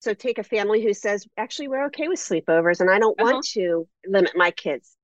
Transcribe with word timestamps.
So 0.00 0.14
take 0.14 0.38
a 0.38 0.42
family 0.42 0.82
who 0.82 0.94
says, 0.94 1.26
actually, 1.36 1.68
we're 1.68 1.86
okay 1.86 2.08
with 2.08 2.18
sleepovers 2.18 2.80
and 2.80 2.90
I 2.90 2.98
don't 2.98 3.18
uh-huh. 3.20 3.32
want 3.32 3.46
to 3.52 3.86
limit 4.06 4.32
my 4.34 4.50
kids. 4.50 4.96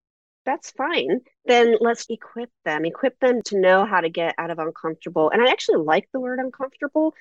That's 0.45 0.71
fine. 0.71 1.21
Then 1.45 1.76
let's 1.80 2.07
equip 2.08 2.50
them, 2.65 2.84
equip 2.84 3.19
them 3.21 3.43
to 3.46 3.61
know 3.61 3.85
how 3.85 4.01
to 4.01 4.09
get 4.09 4.35
out 4.38 4.51
of 4.51 4.59
uncomfortable. 4.59 5.30
And 5.30 5.43
I 5.43 5.51
actually 5.51 5.85
like 5.85 6.09
the 6.12 6.21
word 6.21 6.38
uncomfortable 6.38 7.14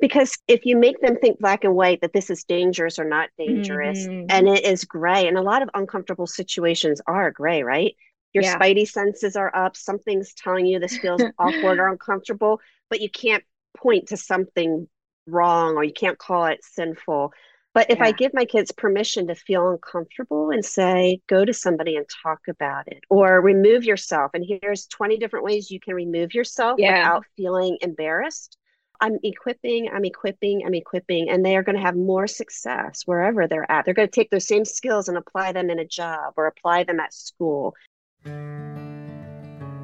because 0.00 0.36
if 0.48 0.64
you 0.64 0.76
make 0.76 1.00
them 1.00 1.16
think 1.16 1.38
black 1.38 1.62
and 1.62 1.74
white 1.74 2.00
that 2.00 2.14
this 2.14 2.30
is 2.30 2.44
dangerous 2.44 2.98
or 2.98 3.04
not 3.04 3.28
dangerous, 3.38 4.06
mm-hmm. 4.06 4.26
and 4.30 4.48
it 4.48 4.64
is 4.64 4.84
gray, 4.84 5.28
and 5.28 5.36
a 5.36 5.42
lot 5.42 5.62
of 5.62 5.68
uncomfortable 5.74 6.26
situations 6.26 7.02
are 7.06 7.30
gray, 7.30 7.62
right? 7.62 7.94
Your 8.32 8.44
yeah. 8.44 8.58
spidey 8.58 8.88
senses 8.88 9.36
are 9.36 9.54
up, 9.54 9.76
something's 9.76 10.32
telling 10.32 10.64
you 10.64 10.78
this 10.78 10.96
feels 10.96 11.22
awkward 11.38 11.78
or 11.78 11.88
uncomfortable, 11.92 12.60
but 12.88 13.00
you 13.02 13.10
can't 13.10 13.44
point 13.76 14.08
to 14.08 14.16
something 14.16 14.88
wrong 15.26 15.76
or 15.76 15.84
you 15.84 15.92
can't 15.92 16.18
call 16.18 16.46
it 16.46 16.64
sinful. 16.64 17.32
But 17.72 17.88
if 17.88 17.98
yeah. 17.98 18.06
I 18.06 18.12
give 18.12 18.34
my 18.34 18.44
kids 18.44 18.72
permission 18.72 19.28
to 19.28 19.34
feel 19.36 19.70
uncomfortable 19.70 20.50
and 20.50 20.64
say, 20.64 21.20
go 21.28 21.44
to 21.44 21.52
somebody 21.52 21.96
and 21.96 22.04
talk 22.22 22.40
about 22.48 22.88
it, 22.88 23.04
or 23.08 23.40
remove 23.40 23.84
yourself, 23.84 24.32
and 24.34 24.44
here's 24.44 24.86
20 24.86 25.18
different 25.18 25.44
ways 25.44 25.70
you 25.70 25.78
can 25.78 25.94
remove 25.94 26.34
yourself 26.34 26.80
yeah. 26.80 26.98
without 26.98 27.26
feeling 27.36 27.78
embarrassed. 27.80 28.56
I'm 29.00 29.18
equipping, 29.22 29.88
I'm 29.94 30.04
equipping, 30.04 30.62
I'm 30.66 30.74
equipping, 30.74 31.30
and 31.30 31.46
they 31.46 31.56
are 31.56 31.62
going 31.62 31.76
to 31.76 31.82
have 31.82 31.96
more 31.96 32.26
success 32.26 33.02
wherever 33.06 33.46
they're 33.46 33.70
at. 33.70 33.84
They're 33.84 33.94
going 33.94 34.08
to 34.08 34.12
take 34.12 34.30
those 34.30 34.48
same 34.48 34.64
skills 34.64 35.08
and 35.08 35.16
apply 35.16 35.52
them 35.52 35.70
in 35.70 35.78
a 35.78 35.86
job 35.86 36.34
or 36.36 36.48
apply 36.48 36.84
them 36.84 36.98
at 36.98 37.14
school. 37.14 37.74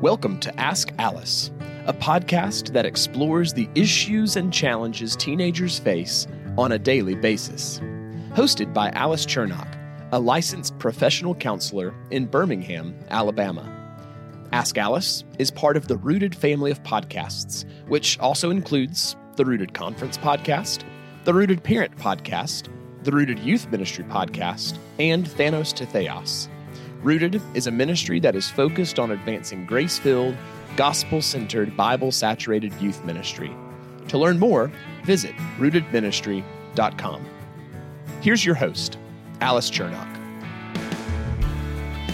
Welcome 0.00 0.40
to 0.40 0.60
Ask 0.60 0.92
Alice 0.98 1.50
a 1.86 1.94
podcast 1.94 2.72
that 2.72 2.84
explores 2.84 3.52
the 3.52 3.68
issues 3.76 4.34
and 4.34 4.52
challenges 4.52 5.14
teenagers 5.14 5.78
face 5.78 6.26
on 6.58 6.72
a 6.72 6.78
daily 6.78 7.14
basis. 7.14 7.78
Hosted 8.30 8.74
by 8.74 8.90
Alice 8.90 9.24
Chernock, 9.24 9.72
a 10.10 10.18
licensed 10.18 10.76
professional 10.80 11.34
counselor 11.34 11.94
in 12.10 12.26
Birmingham, 12.26 12.98
Alabama. 13.10 13.72
Ask 14.50 14.76
Alice 14.78 15.22
is 15.38 15.50
part 15.52 15.76
of 15.76 15.86
the 15.86 15.96
Rooted 15.96 16.34
family 16.34 16.72
of 16.72 16.82
podcasts, 16.82 17.64
which 17.86 18.18
also 18.18 18.50
includes 18.50 19.14
the 19.36 19.44
Rooted 19.44 19.72
Conference 19.72 20.18
podcast, 20.18 20.82
the 21.24 21.34
Rooted 21.34 21.62
Parent 21.62 21.96
podcast, 21.96 22.68
the 23.04 23.12
Rooted 23.12 23.38
Youth 23.38 23.70
Ministry 23.70 24.04
podcast, 24.04 24.76
and 24.98 25.24
Thanos 25.24 25.72
to 25.74 25.86
Theos. 25.86 26.48
Rooted 27.02 27.40
is 27.54 27.68
a 27.68 27.70
ministry 27.70 28.18
that 28.20 28.34
is 28.34 28.50
focused 28.50 28.98
on 28.98 29.12
advancing 29.12 29.64
grace 29.66 29.98
filled, 29.98 30.36
gospel 30.76 31.22
centered, 31.22 31.74
Bible 31.76 32.12
saturated 32.12 32.72
youth 32.74 33.02
ministry. 33.04 33.50
To 34.08 34.18
learn 34.18 34.38
more, 34.38 34.70
visit 35.04 35.34
rootedministry.com. 35.58 37.26
Here's 38.20 38.44
your 38.44 38.54
host, 38.54 38.98
Alice 39.40 39.70
Chernock. 39.70 40.12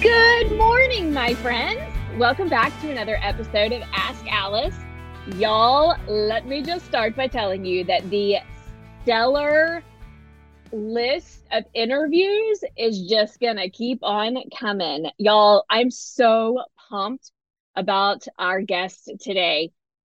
Good 0.01 0.57
morning, 0.57 1.13
my 1.13 1.35
friends. 1.35 1.81
Welcome 2.19 2.49
back 2.49 2.79
to 2.83 2.91
another 2.91 3.19
episode 3.21 3.73
of 3.73 3.83
Ask 3.93 4.25
Alice. 4.29 4.77
Y'all, 5.37 5.97
let 6.09 6.47
me 6.47 6.63
just 6.63 6.85
start 6.87 7.17
by 7.17 7.27
telling 7.27 7.65
you 7.65 7.85
that 7.85 8.09
the 8.11 8.37
stellar 9.03 9.83
list 10.73 11.45
of 11.53 11.65
interviews 11.75 12.63
is 12.77 13.03
just 13.09 13.41
to 13.41 13.71
keep 13.71 13.99
on 14.03 14.37
coming. 14.59 15.11
Y'all, 15.19 15.65
I'm 15.69 15.91
so 15.91 16.63
pumped 16.89 17.33
about 17.75 18.27
our 18.39 18.61
guest 18.61 19.11
today. 19.21 19.71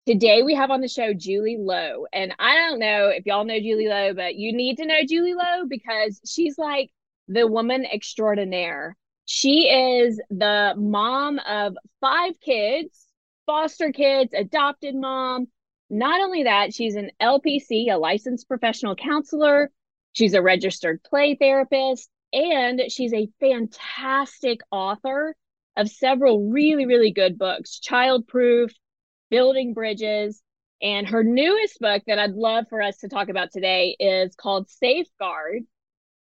Today 0.05 0.41
we 0.41 0.55
have 0.55 0.71
on 0.71 0.81
the 0.81 0.87
show 0.87 1.13
Julie 1.13 1.57
Lowe. 1.59 2.05
And 2.13 2.33
I 2.39 2.55
don't 2.55 2.79
know 2.79 3.09
if 3.09 3.25
y'all 3.25 3.45
know 3.45 3.59
Julie 3.59 3.89
Lowe, 3.89 4.13
but 4.13 4.35
you 4.35 4.53
need 4.53 4.77
to 4.77 4.85
know 4.85 5.01
Julie 5.07 5.33
Lowe 5.33 5.65
because 5.67 6.21
she's 6.25 6.57
like 6.57 6.89
the 7.27 7.45
woman 7.45 7.85
extraordinaire. 7.85 8.95
She 9.25 9.67
is 9.67 10.21
the 10.29 10.73
mom 10.77 11.39
of 11.39 11.75
five 11.99 12.39
kids, 12.39 13.05
foster 13.45 13.91
kids, 13.91 14.33
adopted 14.33 14.95
mom. 14.95 15.47
Not 15.89 16.21
only 16.21 16.43
that, 16.43 16.73
she's 16.73 16.95
an 16.95 17.11
LPC, 17.21 17.91
a 17.91 17.97
licensed 17.97 18.47
professional 18.47 18.95
counselor. 18.95 19.71
She's 20.13 20.33
a 20.33 20.41
registered 20.41 21.03
play 21.03 21.35
therapist, 21.35 22.09
and 22.31 22.83
she's 22.89 23.13
a 23.13 23.29
fantastic 23.39 24.61
author 24.71 25.35
of 25.77 25.89
several 25.89 26.49
really, 26.49 26.85
really 26.85 27.11
good 27.11 27.37
books 27.37 27.79
Childproof, 27.79 28.71
Building 29.29 29.73
Bridges. 29.73 30.41
And 30.81 31.07
her 31.07 31.23
newest 31.23 31.79
book 31.79 32.03
that 32.07 32.19
I'd 32.19 32.33
love 32.33 32.65
for 32.69 32.81
us 32.81 32.97
to 32.97 33.09
talk 33.09 33.29
about 33.29 33.51
today 33.51 33.95
is 33.99 34.35
called 34.35 34.69
Safeguard. 34.69 35.63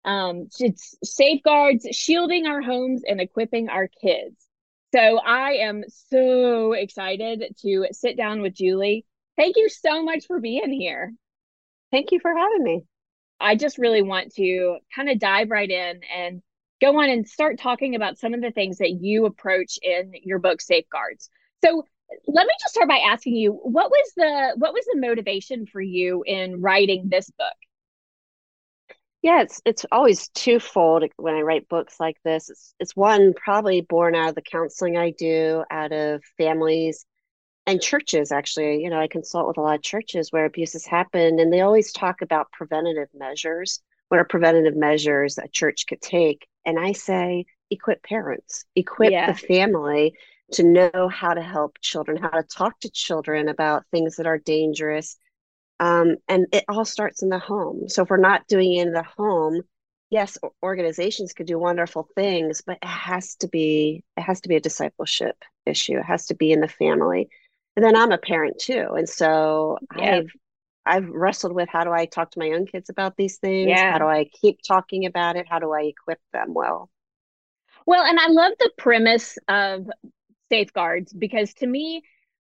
Um, 0.05 0.47
it's 0.59 0.95
safeguards 1.03 1.87
shielding 1.91 2.45
our 2.45 2.61
homes 2.61 3.03
and 3.07 3.21
equipping 3.21 3.69
our 3.69 3.87
kids. 3.87 4.35
So 4.93 5.17
I 5.19 5.53
am 5.53 5.83
so 6.09 6.73
excited 6.73 7.55
to 7.61 7.87
sit 7.91 8.17
down 8.17 8.41
with 8.41 8.53
Julie. 8.53 9.05
Thank 9.37 9.55
you 9.57 9.69
so 9.69 10.03
much 10.03 10.25
for 10.27 10.39
being 10.39 10.71
here. 10.71 11.13
Thank 11.91 12.11
you 12.11 12.19
for 12.19 12.35
having 12.35 12.63
me. 12.63 12.83
I 13.39 13.55
just 13.55 13.77
really 13.77 14.01
want 14.01 14.33
to 14.35 14.77
kind 14.95 15.09
of 15.09 15.19
dive 15.19 15.49
right 15.49 15.69
in 15.69 16.01
and 16.15 16.41
go 16.83 16.99
on 16.99 17.09
and 17.09 17.27
start 17.27 17.57
talking 17.57 17.95
about 17.95 18.17
some 18.17 18.33
of 18.33 18.41
the 18.41 18.51
things 18.51 18.79
that 18.79 18.91
you 18.91 19.25
approach 19.25 19.79
in 19.81 20.11
your 20.23 20.39
book 20.39 20.59
safeguards. 20.61 21.29
So 21.63 21.85
let 22.27 22.45
me 22.45 22.53
just 22.61 22.73
start 22.73 22.89
by 22.89 22.97
asking 22.97 23.35
you 23.35 23.51
what 23.51 23.89
was 23.89 24.11
the 24.17 24.53
what 24.57 24.73
was 24.73 24.85
the 24.85 24.99
motivation 24.99 25.65
for 25.65 25.81
you 25.81 26.23
in 26.27 26.61
writing 26.61 27.07
this 27.09 27.29
book? 27.31 27.53
Yeah 29.21 29.41
it's 29.41 29.61
it's 29.65 29.85
always 29.91 30.27
twofold 30.29 31.05
when 31.15 31.35
i 31.35 31.41
write 31.41 31.69
books 31.69 31.99
like 31.99 32.17
this. 32.25 32.49
It's 32.49 32.75
it's 32.79 32.95
one 32.95 33.33
probably 33.33 33.81
born 33.81 34.15
out 34.15 34.29
of 34.29 34.35
the 34.35 34.41
counseling 34.41 34.97
i 34.97 35.11
do 35.11 35.63
out 35.71 35.93
of 35.93 36.21
families 36.37 37.05
and 37.65 37.81
churches 37.81 38.31
actually. 38.33 38.83
You 38.83 38.89
know 38.89 38.99
i 38.99 39.07
consult 39.07 39.47
with 39.47 39.57
a 39.57 39.61
lot 39.61 39.75
of 39.75 39.81
churches 39.81 40.31
where 40.31 40.45
abuses 40.45 40.85
happen 40.85 41.39
and 41.39 41.51
they 41.51 41.61
always 41.61 41.93
talk 41.93 42.21
about 42.21 42.51
preventative 42.51 43.07
measures 43.13 43.81
what 44.13 44.19
are 44.19 44.25
preventative 44.25 44.75
measures 44.75 45.39
a 45.39 45.47
church 45.47 45.87
could 45.87 45.99
take 45.99 46.47
and 46.67 46.79
I 46.79 46.91
say, 46.91 47.45
equip 47.71 48.03
parents, 48.03 48.63
equip 48.75 49.11
yeah. 49.11 49.31
the 49.31 49.35
family 49.39 50.13
to 50.51 50.61
know 50.61 51.09
how 51.11 51.33
to 51.33 51.41
help 51.41 51.79
children, 51.81 52.17
how 52.21 52.29
to 52.29 52.43
talk 52.43 52.79
to 52.81 52.91
children 52.91 53.49
about 53.49 53.87
things 53.89 54.17
that 54.17 54.27
are 54.27 54.37
dangerous. 54.37 55.17
Um, 55.79 56.17
and 56.27 56.45
it 56.51 56.63
all 56.69 56.85
starts 56.85 57.23
in 57.23 57.29
the 57.29 57.39
home. 57.39 57.89
So 57.89 58.03
if 58.03 58.11
we're 58.11 58.17
not 58.17 58.47
doing 58.47 58.73
it 58.73 58.85
in 58.85 58.93
the 58.93 59.01
home, 59.17 59.63
yes, 60.11 60.37
organizations 60.61 61.33
could 61.33 61.47
do 61.47 61.57
wonderful 61.57 62.07
things, 62.13 62.61
but 62.63 62.77
it 62.83 62.87
has 62.87 63.33
to 63.37 63.47
be 63.47 64.03
it 64.15 64.21
has 64.21 64.41
to 64.41 64.47
be 64.47 64.57
a 64.57 64.61
discipleship 64.61 65.43
issue. 65.65 65.97
It 65.97 66.05
has 66.05 66.27
to 66.27 66.35
be 66.35 66.51
in 66.51 66.59
the 66.59 66.67
family. 66.67 67.29
And 67.75 67.83
then 67.83 67.95
I'm 67.95 68.11
a 68.11 68.19
parent 68.19 68.59
too, 68.59 68.89
and 68.95 69.09
so 69.09 69.79
yeah. 69.97 70.17
I've 70.17 70.31
I've 70.85 71.07
wrestled 71.07 71.53
with 71.53 71.69
how 71.69 71.83
do 71.83 71.91
I 71.91 72.05
talk 72.05 72.31
to 72.31 72.39
my 72.39 72.45
young 72.45 72.65
kids 72.65 72.89
about 72.89 73.15
these 73.15 73.37
things? 73.37 73.69
Yeah. 73.69 73.93
How 73.93 73.99
do 73.99 74.05
I 74.05 74.25
keep 74.25 74.59
talking 74.61 75.05
about 75.05 75.35
it? 75.35 75.47
How 75.49 75.59
do 75.59 75.71
I 75.71 75.83
equip 75.83 76.19
them 76.33 76.53
well? 76.53 76.89
Well, 77.85 78.03
and 78.03 78.19
I 78.19 78.27
love 78.27 78.53
the 78.59 78.71
premise 78.77 79.37
of 79.47 79.89
safeguards 80.49 81.13
because 81.13 81.53
to 81.55 81.67
me, 81.67 82.03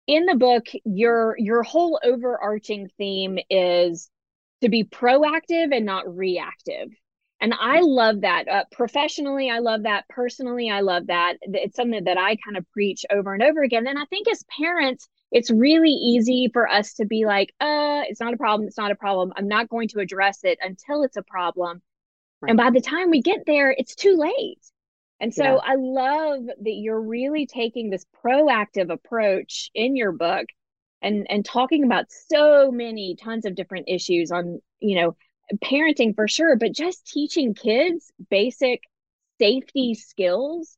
in 0.06 0.26
the 0.26 0.34
book, 0.34 0.66
your 0.84 1.36
your 1.38 1.62
whole 1.62 2.00
overarching 2.02 2.88
theme 2.98 3.38
is 3.48 4.10
to 4.62 4.68
be 4.68 4.84
proactive 4.84 5.74
and 5.74 5.86
not 5.86 6.16
reactive. 6.16 6.88
And 7.40 7.54
I 7.58 7.80
love 7.80 8.20
that. 8.20 8.48
Uh, 8.48 8.64
professionally, 8.70 9.50
I 9.50 9.60
love 9.60 9.84
that. 9.84 10.04
Personally, 10.08 10.70
I 10.70 10.80
love 10.80 11.06
that. 11.06 11.36
It's 11.40 11.76
something 11.76 12.04
that 12.04 12.18
I 12.18 12.36
kind 12.36 12.56
of 12.56 12.70
preach 12.70 13.06
over 13.10 13.32
and 13.32 13.42
over 13.42 13.62
again. 13.62 13.86
And 13.86 13.98
I 13.98 14.04
think 14.06 14.28
as 14.28 14.44
parents, 14.58 15.08
it's 15.30 15.50
really 15.50 15.92
easy 15.92 16.50
for 16.52 16.68
us 16.68 16.94
to 16.94 17.04
be 17.04 17.24
like, 17.24 17.54
uh, 17.60 18.02
it's 18.08 18.20
not 18.20 18.34
a 18.34 18.36
problem. 18.36 18.66
It's 18.66 18.78
not 18.78 18.90
a 18.90 18.96
problem. 18.96 19.32
I'm 19.36 19.48
not 19.48 19.68
going 19.68 19.88
to 19.88 20.00
address 20.00 20.40
it 20.42 20.58
until 20.60 21.02
it's 21.02 21.16
a 21.16 21.22
problem. 21.22 21.82
Right. 22.40 22.50
And 22.50 22.56
by 22.56 22.70
the 22.70 22.80
time 22.80 23.10
we 23.10 23.22
get 23.22 23.44
there, 23.46 23.70
it's 23.76 23.94
too 23.94 24.16
late. 24.16 24.60
And 25.20 25.32
so 25.34 25.44
yeah. 25.44 25.58
I 25.62 25.74
love 25.76 26.46
that 26.46 26.72
you're 26.72 27.00
really 27.00 27.46
taking 27.46 27.90
this 27.90 28.06
proactive 28.24 28.90
approach 28.90 29.70
in 29.74 29.94
your 29.94 30.12
book 30.12 30.46
and 31.02 31.26
and 31.30 31.44
talking 31.44 31.84
about 31.84 32.06
so 32.10 32.70
many 32.70 33.16
tons 33.16 33.44
of 33.44 33.54
different 33.54 33.88
issues 33.88 34.32
on, 34.32 34.60
you 34.80 35.00
know, 35.00 35.16
parenting 35.62 36.14
for 36.14 36.26
sure, 36.26 36.56
but 36.56 36.72
just 36.72 37.06
teaching 37.06 37.54
kids 37.54 38.10
basic 38.30 38.80
safety 39.38 39.94
skills 39.94 40.76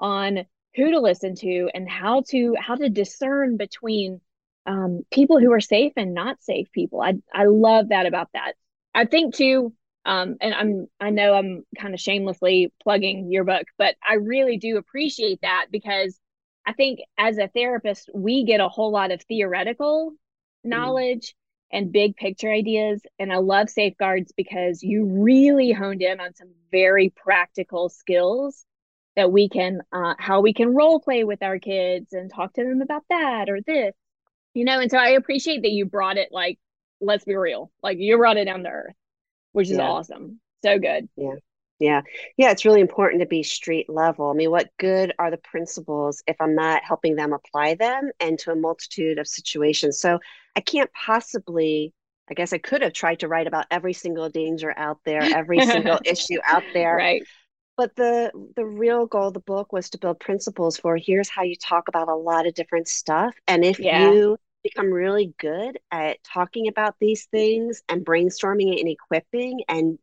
on 0.00 0.46
who 0.74 0.90
to 0.90 1.00
listen 1.00 1.34
to 1.36 1.70
and 1.74 1.88
how 1.88 2.22
to 2.28 2.56
how 2.58 2.74
to 2.74 2.88
discern 2.88 3.56
between 3.56 4.20
um, 4.66 5.02
people 5.10 5.40
who 5.40 5.52
are 5.52 5.60
safe 5.60 5.92
and 5.96 6.14
not 6.14 6.42
safe 6.42 6.70
people. 6.72 7.00
I 7.00 7.14
I 7.32 7.44
love 7.44 7.88
that 7.90 8.06
about 8.06 8.28
that. 8.34 8.54
I 8.94 9.04
think 9.06 9.34
too, 9.34 9.72
um, 10.04 10.36
and 10.40 10.54
I'm 10.54 10.86
I 11.00 11.10
know 11.10 11.34
I'm 11.34 11.64
kind 11.78 11.94
of 11.94 12.00
shamelessly 12.00 12.72
plugging 12.82 13.30
your 13.32 13.44
book, 13.44 13.66
but 13.78 13.96
I 14.06 14.14
really 14.14 14.58
do 14.58 14.76
appreciate 14.76 15.40
that 15.42 15.66
because 15.70 16.18
I 16.66 16.72
think 16.72 17.00
as 17.18 17.38
a 17.38 17.48
therapist 17.48 18.10
we 18.14 18.44
get 18.44 18.60
a 18.60 18.68
whole 18.68 18.92
lot 18.92 19.10
of 19.10 19.22
theoretical 19.22 20.10
mm-hmm. 20.10 20.70
knowledge 20.70 21.34
and 21.72 21.90
big 21.90 22.16
picture 22.16 22.52
ideas. 22.52 23.02
And 23.18 23.32
I 23.32 23.38
love 23.38 23.70
safeguards 23.70 24.32
because 24.36 24.82
you 24.82 25.06
really 25.06 25.72
honed 25.72 26.02
in 26.02 26.20
on 26.20 26.34
some 26.34 26.50
very 26.70 27.10
practical 27.10 27.88
skills 27.88 28.64
that 29.16 29.30
we 29.30 29.48
can, 29.48 29.80
uh, 29.92 30.14
how 30.18 30.40
we 30.40 30.52
can 30.52 30.74
role 30.74 31.00
play 31.00 31.24
with 31.24 31.42
our 31.42 31.58
kids 31.58 32.12
and 32.12 32.30
talk 32.32 32.52
to 32.54 32.64
them 32.64 32.80
about 32.80 33.02
that 33.10 33.48
or 33.48 33.60
this, 33.60 33.94
you 34.54 34.64
know. 34.64 34.80
And 34.80 34.90
so 34.90 34.98
I 34.98 35.10
appreciate 35.10 35.62
that 35.62 35.70
you 35.70 35.84
brought 35.84 36.16
it 36.16 36.28
like, 36.30 36.58
let's 37.00 37.24
be 37.24 37.34
real, 37.34 37.70
like 37.82 37.98
you 37.98 38.16
brought 38.16 38.36
it 38.36 38.46
down 38.46 38.62
to 38.62 38.70
earth, 38.70 38.94
which 39.52 39.70
is 39.70 39.76
yeah. 39.76 39.88
awesome. 39.88 40.40
So 40.64 40.78
good. 40.78 41.08
Yeah. 41.16 41.34
Yeah. 41.78 42.02
Yeah. 42.36 42.52
It's 42.52 42.64
really 42.64 42.80
important 42.80 43.20
to 43.22 43.26
be 43.26 43.42
street 43.42 43.90
level. 43.90 44.30
I 44.30 44.34
mean, 44.34 44.52
what 44.52 44.70
good 44.78 45.12
are 45.18 45.32
the 45.32 45.36
principles 45.38 46.22
if 46.28 46.36
I'm 46.40 46.54
not 46.54 46.84
helping 46.84 47.16
them 47.16 47.32
apply 47.32 47.74
them 47.74 48.12
and 48.20 48.38
to 48.40 48.52
a 48.52 48.56
multitude 48.56 49.18
of 49.18 49.26
situations? 49.26 49.98
So 49.98 50.20
I 50.54 50.60
can't 50.60 50.90
possibly, 50.92 51.92
I 52.30 52.34
guess 52.34 52.52
I 52.52 52.58
could 52.58 52.82
have 52.82 52.92
tried 52.92 53.18
to 53.20 53.28
write 53.28 53.48
about 53.48 53.66
every 53.72 53.94
single 53.94 54.28
danger 54.28 54.72
out 54.76 55.00
there, 55.04 55.22
every 55.22 55.60
single 55.66 55.98
issue 56.04 56.38
out 56.44 56.62
there. 56.72 56.94
Right. 56.94 57.24
But 57.76 57.96
the 57.96 58.30
the 58.56 58.64
real 58.64 59.06
goal 59.06 59.28
of 59.28 59.34
the 59.34 59.40
book 59.40 59.72
was 59.72 59.90
to 59.90 59.98
build 59.98 60.20
principles 60.20 60.76
for 60.76 60.96
here's 60.96 61.28
how 61.28 61.42
you 61.42 61.56
talk 61.56 61.88
about 61.88 62.08
a 62.08 62.14
lot 62.14 62.46
of 62.46 62.54
different 62.54 62.88
stuff. 62.88 63.34
And 63.48 63.64
if 63.64 63.78
yeah. 63.78 64.10
you 64.10 64.36
become 64.62 64.92
really 64.92 65.34
good 65.38 65.78
at 65.90 66.22
talking 66.22 66.68
about 66.68 66.96
these 67.00 67.26
things 67.26 67.82
and 67.88 68.04
brainstorming 68.04 68.78
and 68.78 68.88
equipping 68.88 69.62
and 69.68 69.98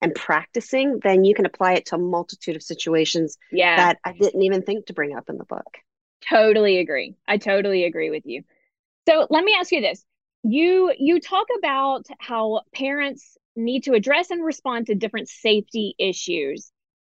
and 0.00 0.14
practicing, 0.14 1.00
then 1.02 1.24
you 1.24 1.34
can 1.34 1.46
apply 1.46 1.74
it 1.74 1.86
to 1.86 1.94
a 1.94 1.98
multitude 1.98 2.56
of 2.56 2.62
situations 2.62 3.38
yeah. 3.50 3.76
that 3.76 3.98
I 4.04 4.12
didn't 4.12 4.42
even 4.42 4.62
think 4.62 4.86
to 4.86 4.92
bring 4.92 5.16
up 5.16 5.30
in 5.30 5.38
the 5.38 5.44
book. 5.44 5.78
Totally 6.28 6.78
agree. 6.78 7.14
I 7.26 7.38
totally 7.38 7.84
agree 7.84 8.10
with 8.10 8.26
you. 8.26 8.42
So 9.08 9.26
let 9.30 9.44
me 9.44 9.56
ask 9.58 9.72
you 9.72 9.80
this. 9.80 10.04
You 10.42 10.92
you 10.98 11.20
talk 11.20 11.46
about 11.58 12.06
how 12.18 12.62
parents 12.74 13.38
need 13.56 13.84
to 13.84 13.94
address 13.94 14.30
and 14.30 14.44
respond 14.44 14.86
to 14.86 14.94
different 14.94 15.28
safety 15.28 15.94
issues. 15.98 16.70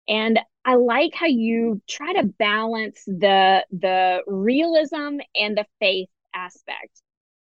And 0.08 0.38
I 0.64 0.74
like 0.74 1.14
how 1.14 1.26
you 1.26 1.82
try 1.88 2.14
to 2.14 2.24
balance 2.24 3.02
the 3.06 3.64
the 3.70 4.22
realism 4.26 5.18
and 5.34 5.56
the 5.56 5.66
faith 5.80 6.08
aspect. 6.34 7.02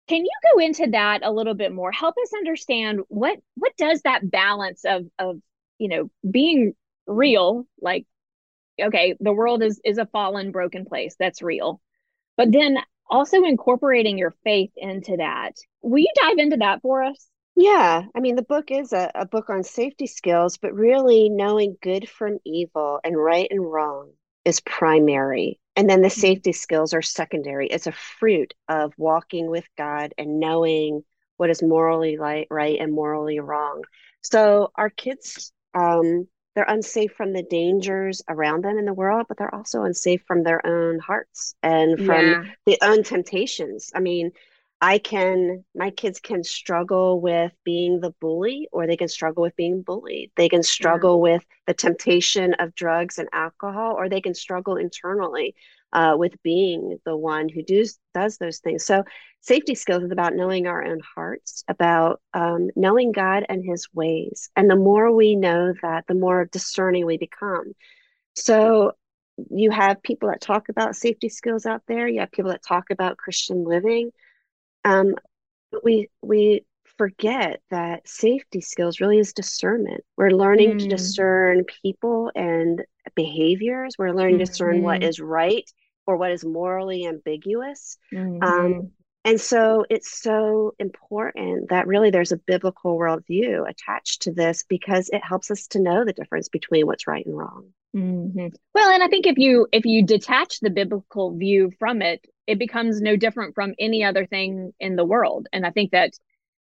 Can 0.07 0.23
you 0.23 0.31
go 0.53 0.59
into 0.59 0.87
that 0.91 1.21
a 1.23 1.31
little 1.31 1.53
bit 1.53 1.73
more? 1.73 1.91
Help 1.91 2.15
us 2.21 2.31
understand 2.33 3.01
what 3.09 3.37
what 3.55 3.75
does 3.77 4.01
that 4.01 4.29
balance 4.29 4.85
of 4.85 5.05
of 5.19 5.39
you 5.77 5.89
know 5.89 6.09
being 6.29 6.73
real, 7.05 7.67
like 7.81 8.05
okay, 8.81 9.15
the 9.19 9.33
world 9.33 9.63
is 9.63 9.79
is 9.83 9.97
a 9.97 10.05
fallen, 10.07 10.51
broken 10.51 10.85
place. 10.85 11.15
That's 11.19 11.41
real. 11.41 11.81
But 12.37 12.51
then 12.51 12.77
also 13.09 13.43
incorporating 13.43 14.17
your 14.17 14.35
faith 14.43 14.71
into 14.75 15.17
that. 15.17 15.53
Will 15.81 15.99
you 15.99 16.11
dive 16.15 16.37
into 16.37 16.57
that 16.57 16.81
for 16.81 17.03
us? 17.03 17.27
Yeah, 17.59 18.03
I 18.15 18.19
mean, 18.19 18.35
the 18.35 18.43
book 18.43 18.69
is 18.69 18.93
a, 18.93 19.11
a 19.15 19.25
book 19.25 19.49
on 19.49 19.63
safety 19.63 20.05
skills, 20.05 20.57
but 20.57 20.75
really 20.75 21.27
knowing 21.27 21.75
good 21.81 22.07
from 22.07 22.37
evil 22.45 22.99
and 23.03 23.17
right 23.17 23.47
and 23.49 23.59
wrong 23.59 24.11
is 24.45 24.59
primary. 24.59 25.59
And 25.75 25.89
then 25.89 26.03
the 26.03 26.07
mm-hmm. 26.07 26.19
safety 26.19 26.51
skills 26.51 26.93
are 26.93 27.01
secondary. 27.01 27.65
It's 27.65 27.87
a 27.87 27.91
fruit 27.91 28.53
of 28.69 28.93
walking 28.95 29.49
with 29.49 29.67
God 29.75 30.13
and 30.19 30.39
knowing 30.39 31.01
what 31.37 31.49
is 31.49 31.63
morally 31.63 32.19
right, 32.19 32.45
right 32.51 32.77
and 32.79 32.93
morally 32.93 33.39
wrong. 33.39 33.83
So 34.21 34.69
our 34.75 34.91
kids, 34.91 35.51
um, 35.73 36.27
they're 36.53 36.63
unsafe 36.63 37.13
from 37.13 37.33
the 37.33 37.41
dangers 37.41 38.21
around 38.29 38.65
them 38.65 38.77
in 38.77 38.85
the 38.85 38.93
world, 38.93 39.25
but 39.27 39.39
they're 39.39 39.53
also 39.53 39.81
unsafe 39.81 40.21
from 40.27 40.43
their 40.43 40.63
own 40.63 40.99
hearts 40.99 41.55
and 41.63 42.05
from 42.05 42.25
yeah. 42.25 42.43
the 42.67 42.77
own 42.83 43.01
temptations. 43.01 43.91
I 43.95 43.99
mean, 43.99 44.31
I 44.79 44.99
can, 44.99 45.65
my 45.73 45.89
kids 45.89 46.19
can 46.19 46.43
struggle 46.43 47.19
with 47.19 47.51
being 47.63 47.99
the 47.99 48.11
bully, 48.21 48.67
or 48.71 48.85
they 48.85 48.97
can 48.97 49.07
struggle 49.07 49.41
with 49.41 49.55
being 49.55 49.81
bullied. 49.81 50.31
They 50.35 50.49
can 50.49 50.61
struggle 50.61 51.15
yeah. 51.15 51.33
with 51.33 51.45
the 51.65 51.73
temptation 51.73 52.53
of 52.55 52.75
drugs 52.75 53.17
and 53.17 53.27
alcohol, 53.33 53.93
or 53.93 54.07
they 54.07 54.21
can 54.21 54.35
struggle 54.35 54.75
internally 54.75 55.55
uh, 55.93 56.15
with 56.17 56.41
being 56.43 56.99
the 57.05 57.17
one 57.17 57.49
who 57.49 57.63
does 57.63 57.97
does 58.13 58.37
those 58.37 58.59
things. 58.59 58.85
So, 58.85 59.03
safety 59.41 59.73
skills 59.73 60.03
is 60.03 60.11
about 60.11 60.35
knowing 60.35 60.67
our 60.67 60.83
own 60.83 60.99
hearts, 61.15 61.63
about 61.67 62.21
um, 62.35 62.69
knowing 62.75 63.11
God 63.11 63.45
and 63.49 63.65
His 63.65 63.87
ways. 63.93 64.51
And 64.55 64.69
the 64.69 64.75
more 64.75 65.11
we 65.11 65.35
know 65.35 65.73
that, 65.81 66.05
the 66.07 66.13
more 66.13 66.45
discerning 66.45 67.07
we 67.07 67.17
become. 67.17 67.73
So, 68.35 68.91
you 69.49 69.71
have 69.71 70.03
people 70.03 70.29
that 70.29 70.41
talk 70.41 70.69
about 70.69 70.95
safety 70.95 71.29
skills 71.29 71.65
out 71.65 71.81
there. 71.87 72.07
You 72.07 72.19
have 72.19 72.31
people 72.31 72.51
that 72.51 72.63
talk 72.63 72.91
about 72.91 73.17
Christian 73.17 73.63
living 73.63 74.11
um, 74.87 75.15
but 75.71 75.83
we 75.83 76.09
we 76.21 76.65
forget 76.97 77.61
that 77.69 78.07
safety 78.07 78.61
skills 78.61 78.99
really 78.99 79.19
is 79.19 79.33
discernment. 79.33 80.03
We're 80.15 80.31
learning 80.31 80.73
mm. 80.73 80.79
to 80.79 80.87
discern 80.87 81.65
people 81.83 82.31
and 82.35 82.83
behaviors. 83.15 83.95
We're 83.97 84.13
learning 84.13 84.35
mm-hmm. 84.35 84.45
to 84.45 84.51
discern 84.51 84.81
what 84.81 85.01
mm-hmm. 85.01 85.07
right 85.19 85.69
or 86.05 86.17
what 86.17 86.31
is 86.31 86.45
morally 86.45 87.05
ambiguous. 87.05 87.97
Mm-hmm. 88.13 88.43
Um, 88.43 88.91
and 89.27 89.41
so 89.41 89.85
it's 89.89 90.21
so 90.21 90.73
important 90.79 91.67
that 91.69 91.85
really 91.85 92.11
there's 92.11 92.31
a 92.31 92.37
biblical 92.37 92.97
worldview 92.97 93.69
attached 93.69 94.21
to 94.21 94.31
this 94.31 94.63
because 94.63 95.09
it 95.09 95.21
helps 95.21 95.51
us 95.51 95.67
to 95.67 95.81
know 95.81 96.05
the 96.05 96.13
difference 96.13 96.47
between 96.47 96.87
what's 96.87 97.07
right 97.07 97.25
and 97.25 97.37
wrong. 97.37 97.65
Mm-hmm. 97.93 98.47
Well, 98.73 98.89
and 98.89 99.03
I 99.03 99.09
think 99.09 99.27
if 99.27 99.37
you 99.37 99.67
if 99.73 99.83
you 99.83 100.05
detach 100.05 100.61
the 100.61 100.69
biblical 100.69 101.35
view 101.35 101.71
from 101.77 102.01
it, 102.01 102.25
it 102.47 102.57
becomes 102.57 103.01
no 103.01 103.17
different 103.17 103.53
from 103.53 103.73
any 103.77 104.01
other 104.01 104.25
thing 104.25 104.71
in 104.79 104.95
the 104.95 105.03
world. 105.03 105.47
And 105.51 105.65
I 105.65 105.71
think 105.71 105.91
that, 105.91 106.13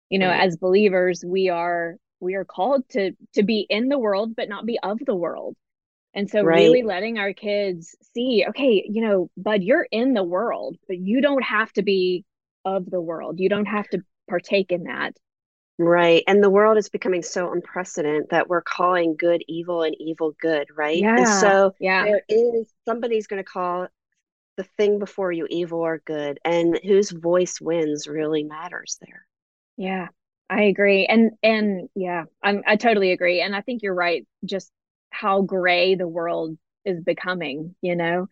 you 0.09 0.19
know, 0.19 0.31
as 0.31 0.57
believers, 0.57 1.23
we 1.27 1.51
are 1.51 1.97
we 2.21 2.37
are 2.37 2.47
called 2.47 2.89
to 2.91 3.13
to 3.35 3.43
be 3.43 3.67
in 3.69 3.91
the 3.91 3.99
world 3.99 4.35
but 4.35 4.49
not 4.49 4.65
be 4.65 4.79
of 4.83 4.99
the 5.05 5.15
world. 5.15 5.57
And 6.15 6.31
so 6.31 6.43
right. 6.43 6.57
really 6.57 6.83
letting 6.83 7.19
our 7.19 7.35
kids 7.35 7.95
see, 8.15 8.47
okay, 8.49 8.89
you 8.89 9.03
know, 9.03 9.29
bud, 9.37 9.63
you're 9.63 9.87
in 9.91 10.15
the 10.15 10.25
world, 10.25 10.79
but 10.89 10.97
you 10.97 11.21
don't 11.21 11.45
have 11.45 11.71
to 11.75 11.83
be 11.83 12.25
of 12.67 12.91
the 12.91 13.01
world. 13.01 13.41
You 13.41 13.49
don't 13.49 13.67
have 13.67 13.89
to 13.91 14.03
partake 14.29 14.73
in 14.73 14.85
that. 14.85 15.17
Right. 15.79 16.25
And 16.27 16.43
the 16.43 16.51
world 16.51 16.79
is 16.79 16.89
becoming 16.89 17.23
so 17.23 17.53
unprecedented 17.53 18.31
that 18.31 18.49
we're 18.49 18.63
calling 18.63 19.15
good 19.17 19.43
evil 19.47 19.83
and 19.83 19.95
evil 19.99 20.35
good, 20.41 20.69
right? 20.75 20.99
Yeah. 20.99 21.17
And 21.17 21.29
so 21.29 21.75
yeah. 21.79 22.05
there 22.05 22.23
is 22.29 22.73
somebody's 22.87 23.27
going 23.27 23.43
to 23.43 23.49
call 23.49 23.87
the 24.57 24.65
thing 24.79 24.99
before 24.99 25.33
you 25.33 25.47
evil 25.49 25.81
or 25.81 26.03
good 26.05 26.41
and 26.45 26.81
whose 26.83 27.11
voice 27.11 27.61
wins 27.61 28.09
really 28.09 28.43
matters 28.43 28.99
there. 29.01 29.27
Yeah. 29.77 30.09
I 30.49 30.63
agree. 30.63 31.07
And 31.07 31.33
and 31.43 31.89
yeah, 31.95 32.25
I'm 32.43 32.63
I 32.67 32.77
totally 32.77 33.13
agree. 33.13 33.41
And 33.41 33.55
I 33.55 33.61
think 33.61 33.83
you're 33.83 33.95
right 33.95 34.27
just 34.45 34.71
how 35.11 35.43
gray 35.43 35.95
the 35.95 36.09
world 36.09 36.57
is 36.85 37.01
becoming, 37.01 37.75
you 37.83 37.97
know 37.97 38.29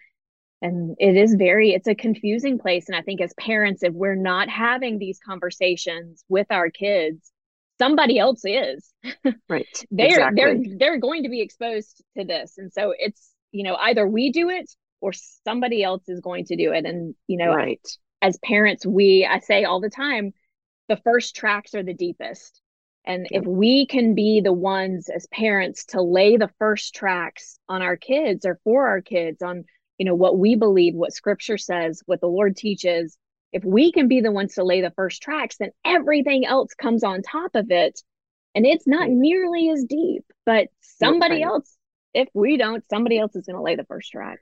and 0.63 0.97
it 0.99 1.17
is 1.17 1.35
very 1.35 1.71
it's 1.73 1.89
a 1.89 1.95
confusing 1.95 2.59
place 2.59 2.89
and 2.89 2.97
i 2.97 3.03
think 3.03 3.21
as 3.21 3.35
parents 3.39 3.83
if 3.83 3.93
we're 3.93 4.15
not 4.15 4.49
having 4.49 4.99
these 4.99 5.19
conversations 5.25 6.25
with 6.29 6.47
our 6.51 6.71
kids 6.71 7.31
somebody 7.79 8.19
else 8.19 8.43
is. 8.45 8.93
Right 9.49 9.67
they're 9.91 10.07
exactly. 10.07 10.37
they're 10.37 10.77
they're 10.79 10.99
going 10.99 11.25
to 11.25 11.29
be 11.29 11.41
exposed 11.41 12.03
to 12.17 12.25
this 12.25 12.55
and 12.57 12.73
so 12.73 12.95
it's 12.97 13.31
you 13.53 13.65
know 13.65 13.75
either 13.77 14.07
we 14.07 14.31
do 14.31 14.49
it 14.49 14.71
or 15.01 15.13
somebody 15.13 15.83
else 15.83 16.09
is 16.09 16.21
going 16.21 16.47
to 16.47 16.57
do 16.57 16.73
it 16.73 16.87
and 16.87 17.15
you 17.27 17.37
know 17.37 17.53
right. 17.53 17.87
as 18.23 18.39
parents 18.39 18.87
we 18.87 19.29
i 19.31 19.41
say 19.41 19.65
all 19.65 19.81
the 19.81 19.91
time 19.91 20.33
the 20.89 20.97
first 20.99 21.35
tracks 21.35 21.75
are 21.75 21.83
the 21.83 21.95
deepest. 21.95 22.61
And 23.07 23.27
if 23.31 23.45
we 23.45 23.87
can 23.87 24.15
be 24.15 24.41
the 24.41 24.53
ones 24.53 25.11
as 25.11 25.27
parents 25.27 25.85
to 25.87 26.01
lay 26.01 26.37
the 26.37 26.51
first 26.59 26.95
tracks 26.95 27.59
on 27.69 27.83
our 27.83 27.97
kids 27.97 28.47
or 28.47 28.59
for 28.65 28.89
our 28.89 29.03
kids 29.03 29.43
on 29.43 29.65
you 29.99 30.05
know 30.05 30.15
what 30.15 30.39
we 30.39 30.55
believe 30.57 30.95
what 30.95 31.13
scripture 31.13 31.59
says 31.59 32.03
what 32.07 32.21
the 32.21 32.29
lord 32.29 32.57
teaches. 32.57 33.17
If 33.53 33.65
we 33.65 33.93
can 33.93 34.09
be 34.09 34.21
the 34.21 34.33
ones 34.33 34.55
to 34.55 34.65
lay 34.65 34.81
the 34.81 34.91
first 34.91 35.23
tracks 35.23 35.57
then 35.59 35.71
everything 35.85 36.45
else 36.45 36.75
comes 36.75 37.05
on 37.05 37.23
top 37.23 37.55
of 37.55 37.71
it. 37.71 38.01
And 38.57 38.67
it's 38.67 38.87
not 38.87 39.09
nearly 39.09 39.71
as 39.71 39.85
deep 39.85 40.25
but 40.45 40.69
somebody 40.81 41.43
else 41.43 41.77
if 42.15 42.29
we 42.35 42.57
don't 42.57 42.85
somebody 42.89 43.19
else 43.19 43.35
is 43.37 43.47
going 43.47 43.57
to 43.57 43.63
lay 43.63 43.77
the 43.77 43.85
first 43.85 44.11
track. 44.11 44.39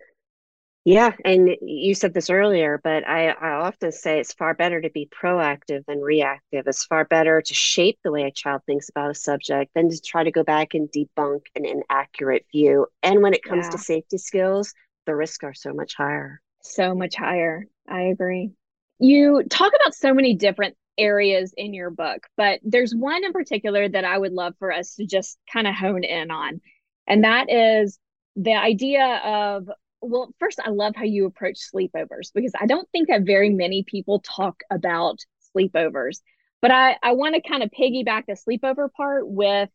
Yeah 0.85 1.13
and 1.25 1.51
you 1.61 1.95
said 1.95 2.13
this 2.15 2.31
earlier 2.31 2.81
but 2.83 3.07
I, 3.07 3.29
I 3.29 3.51
often 3.51 3.93
say 3.93 4.19
it's 4.19 4.33
far 4.33 4.55
better 4.55 4.81
to 4.81 4.91
be 4.91 5.09
proactive 5.23 5.85
than 5.87 6.01
reactive. 6.01 6.67
It's 6.67 6.85
far 6.85 7.05
better 7.05 7.43
to 7.43 7.55
shape 7.55 7.99
the 8.03 8.11
way 8.11 8.25
a 8.25 8.31
child 8.31 8.63
thinks 8.67 8.89
about 8.89 9.11
a 9.11 9.15
subject 9.15 9.73
than 9.75 9.91
to 9.91 10.01
try 10.01 10.25
to 10.25 10.33
go 10.33 10.43
back 10.43 10.75
and 10.75 10.91
debunk 10.91 11.43
an 11.55 11.67
inaccurate 11.67 12.47
view. 12.51 12.87
And 13.03 13.23
when 13.23 13.35
it 13.35 13.45
comes 13.45 13.67
yeah. 13.67 13.71
to 13.71 13.79
safety 13.79 14.19
skills 14.19 14.75
the 15.07 15.15
risks 15.15 15.45
are 15.45 15.55
so 15.55 15.73
much 15.73 15.95
higher. 15.95 16.41
So 16.63 16.95
much 16.95 17.17
higher. 17.17 17.67
I 17.89 18.03
agree. 18.03 18.53
You 18.99 19.43
talk 19.51 19.73
about 19.75 19.95
so 19.95 20.15
many 20.15 20.35
different 20.35 20.77
areas 20.97 21.53
in 21.57 21.75
your 21.75 21.91
book, 21.91 22.27
but 22.37 22.61
there's 22.63 22.95
one 22.95 23.25
in 23.25 23.33
particular 23.33 23.89
that 23.89 24.05
I 24.05 24.17
would 24.17 24.33
love 24.33 24.55
for 24.59 24.73
us 24.73 24.95
to 24.97 25.07
just 25.07 25.39
kind 25.53 25.67
of 25.67 25.75
hone 25.75 26.05
in 26.05 26.31
on. 26.31 26.61
And 27.07 27.25
that 27.25 27.51
is 27.51 27.99
the 28.37 28.55
idea 28.55 29.21
of, 29.25 29.69
well, 30.01 30.33
first, 30.39 30.61
I 30.65 30.71
love 30.71 30.95
how 30.95 31.05
you 31.05 31.27
approach 31.27 31.59
sleepovers 31.75 32.31
because 32.35 32.53
I 32.61 32.67
don't 32.67 32.89
think 32.91 33.09
that 33.09 33.23
very 33.23 33.51
many 33.51 33.85
people 33.85 34.21
talk 34.21 34.63
about 34.71 35.19
sleepovers. 35.57 36.21
But 36.61 36.71
I, 36.71 36.97
I 37.03 37.13
want 37.13 37.35
to 37.35 37.41
kind 37.41 37.63
of 37.63 37.71
piggyback 37.71 38.27
the 38.27 38.35
sleepover 38.35 38.89
part 38.93 39.29
with 39.29 39.69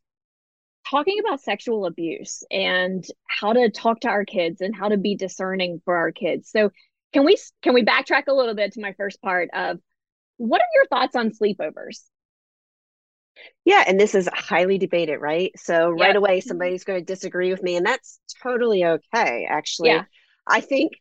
talking 0.89 1.19
about 1.19 1.41
sexual 1.41 1.85
abuse 1.85 2.43
and 2.51 3.05
how 3.27 3.53
to 3.53 3.69
talk 3.69 4.01
to 4.01 4.09
our 4.09 4.25
kids 4.25 4.61
and 4.61 4.75
how 4.75 4.89
to 4.89 4.97
be 4.97 5.15
discerning 5.15 5.81
for 5.85 5.95
our 5.95 6.11
kids. 6.11 6.49
So 6.49 6.71
can 7.13 7.25
we 7.25 7.37
can 7.61 7.73
we 7.73 7.83
backtrack 7.83 8.23
a 8.27 8.33
little 8.33 8.55
bit 8.55 8.73
to 8.73 8.81
my 8.81 8.93
first 8.93 9.21
part 9.21 9.49
of 9.53 9.79
what 10.37 10.61
are 10.61 10.73
your 10.73 10.85
thoughts 10.85 11.15
on 11.15 11.31
sleepovers? 11.31 12.01
Yeah, 13.65 13.83
and 13.87 13.99
this 13.99 14.15
is 14.15 14.27
highly 14.33 14.77
debated, 14.77 15.17
right? 15.17 15.51
So 15.57 15.89
right 15.89 16.15
away 16.15 16.41
somebody's 16.41 16.83
going 16.83 16.99
to 16.99 17.05
disagree 17.05 17.51
with 17.51 17.61
me 17.61 17.75
and 17.75 17.85
that's 17.85 18.19
totally 18.41 18.83
okay 18.83 19.47
actually. 19.49 19.89
Yeah. 19.89 20.03
I 20.45 20.61
think 20.61 20.93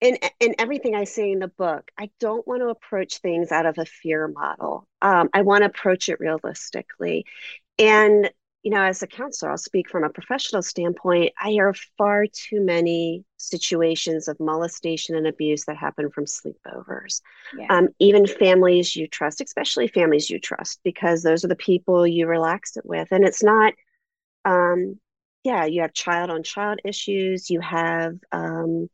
in 0.00 0.16
in 0.40 0.54
everything 0.58 0.94
I 0.94 1.04
say 1.04 1.32
in 1.32 1.38
the 1.38 1.48
book, 1.48 1.90
I 1.98 2.10
don't 2.20 2.46
want 2.46 2.62
to 2.62 2.68
approach 2.68 3.18
things 3.18 3.52
out 3.52 3.66
of 3.66 3.78
a 3.78 3.84
fear 3.84 4.28
model. 4.28 4.86
Um, 5.02 5.28
I 5.32 5.42
want 5.42 5.62
to 5.62 5.66
approach 5.66 6.08
it 6.08 6.20
realistically. 6.20 7.26
And 7.78 8.30
you 8.62 8.72
know, 8.72 8.82
as 8.82 9.02
a 9.02 9.06
counselor, 9.06 9.52
I'll 9.52 9.56
speak 9.56 9.88
from 9.88 10.02
a 10.02 10.10
professional 10.10 10.62
standpoint. 10.62 11.32
I 11.40 11.50
hear 11.50 11.72
far 11.96 12.26
too 12.26 12.60
many 12.60 13.24
situations 13.36 14.26
of 14.26 14.38
molestation 14.40 15.14
and 15.14 15.26
abuse 15.26 15.64
that 15.64 15.76
happen 15.76 16.10
from 16.10 16.24
sleepovers. 16.24 17.20
Yeah. 17.56 17.66
Um, 17.70 17.88
even 18.00 18.26
families 18.26 18.96
you 18.96 19.06
trust, 19.06 19.40
especially 19.40 19.86
families 19.86 20.28
you 20.28 20.40
trust, 20.40 20.80
because 20.82 21.22
those 21.22 21.44
are 21.44 21.48
the 21.48 21.56
people 21.56 22.06
you 22.06 22.26
relaxed 22.26 22.76
it 22.76 22.84
with. 22.84 23.08
And 23.12 23.24
it's 23.24 23.44
not, 23.44 23.74
um, 24.44 24.98
yeah, 25.44 25.64
you 25.64 25.82
have 25.82 25.94
child 25.94 26.28
on 26.28 26.42
child 26.42 26.80
issues. 26.84 27.50
You 27.50 27.60
have, 27.60 28.16
um, 28.32 28.90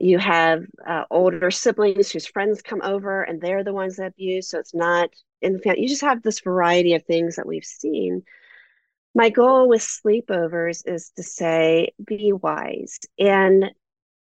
you 0.00 0.18
have 0.18 0.64
uh, 0.84 1.04
older 1.12 1.52
siblings 1.52 2.10
whose 2.10 2.26
friends 2.26 2.60
come 2.60 2.82
over 2.82 3.22
and 3.22 3.40
they're 3.40 3.62
the 3.62 3.72
ones 3.72 3.96
that 3.96 4.08
abuse. 4.08 4.48
So 4.48 4.58
it's 4.58 4.74
not 4.74 5.10
in 5.40 5.52
the 5.52 5.58
family. 5.60 5.82
You 5.82 5.88
just 5.88 6.02
have 6.02 6.22
this 6.22 6.40
variety 6.40 6.94
of 6.94 7.04
things 7.04 7.36
that 7.36 7.46
we've 7.46 7.64
seen 7.64 8.24
my 9.14 9.30
goal 9.30 9.68
with 9.68 9.82
sleepovers 9.82 10.82
is 10.86 11.10
to 11.16 11.22
say 11.22 11.92
be 12.04 12.32
wise. 12.32 12.98
And 13.18 13.70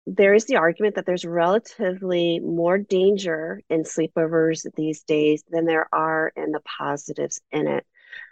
there 0.07 0.35
is 0.35 0.45
the 0.45 0.57
argument 0.57 0.95
that 0.95 1.05
there's 1.05 1.25
relatively 1.25 2.39
more 2.39 2.77
danger 2.77 3.61
in 3.69 3.83
sleepovers 3.83 4.65
these 4.75 5.01
days 5.03 5.43
than 5.49 5.65
there 5.65 5.87
are 5.91 6.31
in 6.35 6.51
the 6.51 6.59
positives 6.59 7.41
in 7.51 7.67
it. 7.67 7.85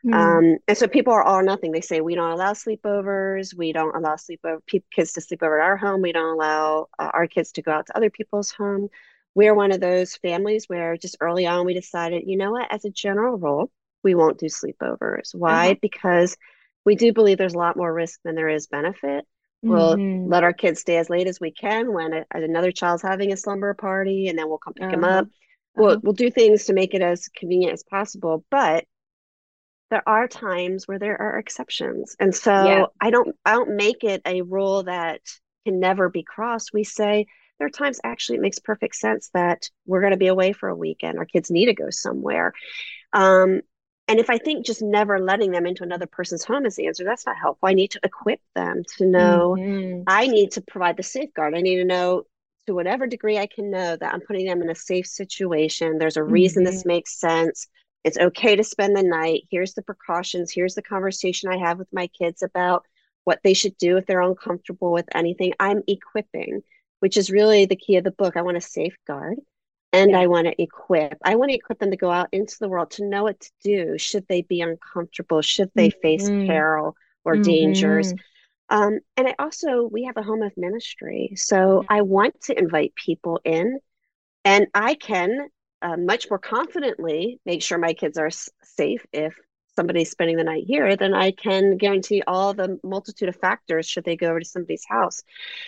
Mm. 0.05 0.13
um, 0.13 0.57
and 0.67 0.77
so 0.77 0.87
people 0.87 1.11
are 1.13 1.23
all 1.23 1.39
or 1.39 1.43
nothing. 1.43 1.71
They 1.71 1.81
say 1.81 1.99
we 1.99 2.15
don't 2.15 2.31
allow 2.31 2.53
sleepovers. 2.53 3.55
We 3.57 3.73
don't 3.73 3.95
allow 3.95 4.15
sleepover 4.15 4.59
kids 4.91 5.13
to 5.13 5.21
sleep 5.21 5.43
over 5.43 5.59
at 5.59 5.65
our 5.65 5.77
home. 5.77 6.01
We 6.01 6.11
don't 6.11 6.35
allow 6.35 6.87
uh, 6.99 7.09
our 7.13 7.27
kids 7.27 7.51
to 7.53 7.61
go 7.61 7.71
out 7.71 7.87
to 7.87 7.97
other 7.97 8.09
people's 8.09 8.51
home. 8.51 8.89
We're 9.35 9.55
one 9.55 9.71
of 9.71 9.81
those 9.81 10.15
families 10.15 10.65
where 10.67 10.95
just 10.95 11.17
early 11.19 11.47
on 11.47 11.65
we 11.65 11.73
decided 11.73 12.23
you 12.27 12.37
know 12.37 12.51
what? 12.51 12.71
As 12.71 12.85
a 12.85 12.91
general 12.91 13.37
rule 13.37 13.71
we 14.03 14.15
won't 14.15 14.39
do 14.39 14.47
sleepovers. 14.47 15.33
Why? 15.33 15.67
Uh-huh. 15.67 15.75
Because 15.81 16.37
we 16.85 16.95
do 16.95 17.13
believe 17.13 17.37
there's 17.37 17.53
a 17.53 17.59
lot 17.59 17.77
more 17.77 17.93
risk 17.93 18.19
than 18.23 18.35
there 18.35 18.49
is 18.49 18.67
benefit. 18.67 19.25
We'll 19.61 19.95
mm-hmm. 19.95 20.29
let 20.29 20.43
our 20.43 20.51
kids 20.51 20.81
stay 20.81 20.97
as 20.97 21.09
late 21.09 21.27
as 21.27 21.39
we 21.39 21.51
can 21.51 21.93
when 21.93 22.11
a, 22.13 22.25
another 22.31 22.71
child's 22.71 23.01
having 23.01 23.31
a 23.31 23.37
slumber 23.37 23.73
party, 23.73 24.27
and 24.27 24.37
then 24.37 24.49
we'll 24.49 24.57
come 24.57 24.73
pick 24.73 24.83
uh-huh. 24.83 24.91
them 24.91 25.03
up. 25.05 25.27
We'll 25.75 25.91
uh-huh. 25.91 25.99
we'll 26.03 26.13
do 26.13 26.29
things 26.29 26.65
to 26.65 26.73
make 26.73 26.93
it 26.93 27.01
as 27.01 27.29
convenient 27.29 27.73
as 27.73 27.83
possible, 27.83 28.43
but 28.51 28.83
there 29.89 30.03
are 30.07 30.27
times 30.27 30.87
where 30.87 30.99
there 30.99 31.19
are 31.21 31.39
exceptions, 31.39 32.15
and 32.19 32.35
so 32.35 32.51
yeah. 32.51 32.85
I 32.99 33.09
don't 33.09 33.35
I 33.45 33.53
don't 33.53 33.77
make 33.77 34.03
it 34.03 34.21
a 34.25 34.41
rule 34.41 34.83
that 34.83 35.21
can 35.65 35.79
never 35.79 36.09
be 36.09 36.23
crossed. 36.23 36.71
We 36.73 36.83
say 36.83 37.27
there 37.57 37.67
are 37.67 37.69
times 37.69 38.01
actually 38.03 38.39
it 38.39 38.41
makes 38.41 38.59
perfect 38.59 38.95
sense 38.95 39.29
that 39.33 39.69
we're 39.85 40.01
going 40.01 40.11
to 40.11 40.17
be 40.17 40.27
away 40.27 40.51
for 40.51 40.67
a 40.67 40.75
weekend. 40.75 41.17
Our 41.17 41.25
kids 41.25 41.49
need 41.49 41.67
to 41.67 41.73
go 41.73 41.89
somewhere. 41.89 42.53
Um, 43.13 43.61
and 44.07 44.19
if 44.19 44.29
I 44.29 44.37
think 44.37 44.65
just 44.65 44.81
never 44.81 45.19
letting 45.19 45.51
them 45.51 45.65
into 45.65 45.83
another 45.83 46.07
person's 46.07 46.43
home 46.43 46.65
is 46.65 46.75
the 46.75 46.87
answer, 46.87 47.03
that's 47.03 47.25
not 47.25 47.37
helpful. 47.37 47.69
I 47.69 47.73
need 47.73 47.91
to 47.91 47.99
equip 48.03 48.41
them 48.53 48.83
to 48.97 49.05
know 49.05 49.55
mm-hmm. 49.57 50.03
I 50.07 50.27
need 50.27 50.51
to 50.51 50.61
provide 50.61 50.97
the 50.97 51.03
safeguard. 51.03 51.55
I 51.55 51.61
need 51.61 51.77
to 51.77 51.85
know 51.85 52.23
to 52.67 52.73
whatever 52.73 53.07
degree 53.07 53.37
I 53.37 53.47
can 53.47 53.71
know 53.71 53.95
that 53.95 54.13
I'm 54.13 54.21
putting 54.21 54.45
them 54.45 54.61
in 54.61 54.69
a 54.69 54.75
safe 54.75 55.07
situation. 55.07 55.97
There's 55.97 56.17
a 56.17 56.23
reason 56.23 56.63
mm-hmm. 56.63 56.73
this 56.73 56.85
makes 56.85 57.19
sense. 57.19 57.67
It's 58.03 58.17
okay 58.17 58.55
to 58.55 58.63
spend 58.63 58.95
the 58.95 59.03
night. 59.03 59.43
Here's 59.49 59.73
the 59.73 59.81
precautions. 59.81 60.51
Here's 60.51 60.75
the 60.75 60.81
conversation 60.81 61.49
I 61.49 61.57
have 61.57 61.79
with 61.79 61.91
my 61.93 62.07
kids 62.07 62.43
about 62.43 62.85
what 63.23 63.39
they 63.43 63.53
should 63.53 63.77
do 63.77 63.95
if 63.95 64.05
they're 64.05 64.21
uncomfortable 64.21 64.91
with 64.91 65.07
anything. 65.15 65.53
I'm 65.59 65.81
equipping, 65.87 66.61
which 66.99 67.15
is 67.15 67.31
really 67.31 67.65
the 67.65 67.77
key 67.77 67.95
of 67.95 68.03
the 68.03 68.11
book. 68.11 68.35
I 68.35 68.41
want 68.41 68.55
to 68.55 68.61
safeguard 68.61 69.37
and. 69.93 70.15
I 70.15 70.27
want 70.27 70.47
to 70.47 70.61
equip. 70.61 71.17
I 71.23 71.35
want 71.35 71.51
to 71.51 71.55
equip 71.55 71.79
them 71.79 71.91
to 71.91 71.97
go 71.97 72.11
out 72.11 72.29
into 72.31 72.57
the 72.59 72.67
world 72.67 72.91
to 72.91 73.05
know 73.05 73.23
what 73.23 73.39
to 73.39 73.51
do 73.63 73.97
should 73.97 74.27
they 74.27 74.41
be 74.41 74.61
uncomfortable, 74.61 75.41
should 75.41 75.71
they 75.75 75.89
mm-hmm. 75.89 76.01
face 76.01 76.29
peril 76.29 76.95
or 77.23 77.35
mm-hmm. 77.35 77.43
dangers. 77.43 78.13
Um, 78.69 78.99
and 79.17 79.27
I 79.27 79.35
also, 79.37 79.83
we 79.83 80.05
have 80.05 80.17
a 80.17 80.23
home 80.23 80.41
of 80.41 80.51
ministry. 80.57 81.33
So 81.35 81.85
I 81.87 82.01
want 82.01 82.41
to 82.43 82.57
invite 82.57 82.93
people 82.95 83.39
in, 83.45 83.79
and 84.43 84.67
I 84.73 84.95
can 84.95 85.47
uh, 85.81 85.97
much 85.97 86.29
more 86.29 86.39
confidently 86.39 87.39
make 87.45 87.61
sure 87.61 87.77
my 87.77 87.93
kids 87.93 88.17
are 88.17 88.27
s- 88.27 88.49
safe 88.63 89.05
if 89.11 89.35
somebody's 89.75 90.11
spending 90.11 90.37
the 90.37 90.43
night 90.43 90.63
here 90.65 90.95
than 90.95 91.13
I 91.13 91.31
can 91.31 91.77
guarantee 91.77 92.23
all 92.25 92.53
the 92.53 92.79
multitude 92.83 93.29
of 93.29 93.35
factors 93.35 93.87
should 93.87 94.05
they 94.05 94.15
go 94.15 94.29
over 94.29 94.39
to 94.39 94.45
somebody's 94.45 94.85
house. 94.87 95.23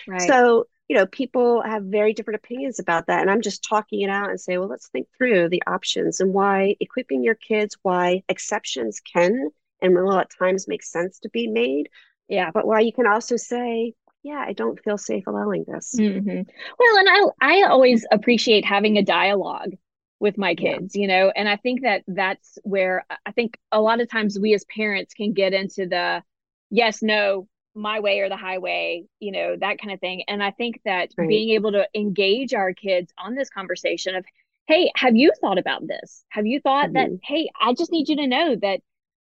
Right. 0.08 0.22
So 0.22 0.68
you 0.88 0.96
know, 0.96 1.06
people 1.08 1.62
have 1.64 1.84
very 1.84 2.14
different 2.14 2.40
opinions 2.44 2.80
about 2.80 3.08
that. 3.08 3.22
And 3.22 3.32
I'm 3.32 3.42
just 3.42 3.64
talking 3.64 4.02
it 4.02 4.10
out 4.10 4.30
and 4.30 4.40
say, 4.40 4.58
well, 4.58 4.68
let's 4.68 4.88
think 4.90 5.08
through 5.18 5.50
the 5.50 5.64
options 5.66 6.20
and 6.20 6.34
why 6.34 6.76
equipping 6.80 7.24
your 7.24 7.36
kids, 7.36 7.78
why 7.82 8.24
exceptions 8.30 9.00
can 9.00 9.50
and 9.82 9.96
will 9.96 10.18
at 10.18 10.30
times 10.38 10.68
make 10.68 10.84
sense 10.84 11.20
to 11.20 11.30
be 11.30 11.48
made. 11.48 11.90
Yeah. 12.28 12.52
But 12.52 12.68
why 12.68 12.82
you 12.82 12.94
can 12.94 13.08
also 13.08 13.36
say, 13.36 13.94
yeah, 14.22 14.44
I 14.48 14.54
don't 14.54 14.82
feel 14.84 14.98
safe 14.98 15.26
allowing 15.28 15.66
this. 15.68 15.96
Mm-hmm. 15.98 16.42
Well, 16.80 16.98
and 16.98 17.34
I, 17.42 17.62
I 17.62 17.64
always 17.64 18.06
appreciate 18.12 18.66
having 18.66 18.98
a 18.98 19.04
dialogue 19.04 19.74
with 20.20 20.38
my 20.38 20.56
kids, 20.56 20.96
yeah. 20.96 21.02
you 21.02 21.08
know, 21.08 21.32
and 21.36 21.50
I 21.50 21.58
think 21.58 21.82
that 21.82 22.04
that's 22.08 22.58
where 22.64 23.06
I 23.26 23.32
think 23.32 23.58
a 23.72 23.82
lot 23.82 24.02
of 24.02 24.10
times 24.10 24.40
we 24.40 24.54
as 24.54 24.66
parents 24.66 25.14
can 25.14 25.34
get 25.34 25.54
into 25.54 25.88
the 25.88 26.24
yes, 26.72 27.04
no, 27.04 27.48
my 27.76 28.00
way 28.00 28.20
or 28.22 28.30
the 28.30 28.38
highway, 28.38 29.04
you 29.20 29.32
know, 29.32 29.56
that 29.60 29.80
kind 29.80 29.92
of 29.92 30.00
thing. 30.00 30.24
And 30.28 30.42
I 30.42 30.52
think 30.52 30.80
that 30.86 31.10
right. 31.18 31.28
being 31.28 31.50
able 31.52 31.74
to 31.74 31.88
engage 31.94 32.54
our 32.54 32.74
kids 32.74 33.12
on 33.18 33.36
this 33.36 33.50
conversation 33.50 34.16
of, 34.16 34.26
hey, 34.68 34.92
have 34.96 35.16
you 35.16 35.32
thought 35.42 35.58
about 35.58 35.86
this? 35.86 36.24
Have 36.30 36.46
you 36.46 36.62
thought 36.62 36.88
mm-hmm. 36.88 37.12
that, 37.12 37.20
hey, 37.24 37.50
I 37.62 37.74
just 37.74 37.92
need 37.92 38.08
you 38.08 38.16
to 38.18 38.28
know 38.28 38.56
that 38.62 38.80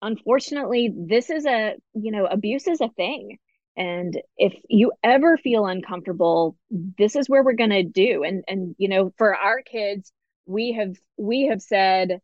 unfortunately, 0.01 0.93
this 0.95 1.29
is 1.29 1.45
a, 1.45 1.75
you 1.93 2.11
know, 2.11 2.25
abuse 2.25 2.67
is 2.67 2.81
a 2.81 2.89
thing. 2.89 3.39
And 3.75 4.19
if 4.37 4.53
you 4.69 4.91
ever 5.03 5.37
feel 5.37 5.65
uncomfortable, 5.65 6.57
this 6.69 7.15
is 7.15 7.29
where 7.29 7.43
we're 7.43 7.53
going 7.53 7.69
to 7.71 7.83
do. 7.83 8.23
And, 8.23 8.43
and, 8.47 8.75
you 8.77 8.87
know, 8.87 9.11
for 9.17 9.35
our 9.35 9.61
kids, 9.61 10.11
we 10.45 10.73
have, 10.73 10.95
we 11.17 11.47
have 11.47 11.61
said, 11.61 12.21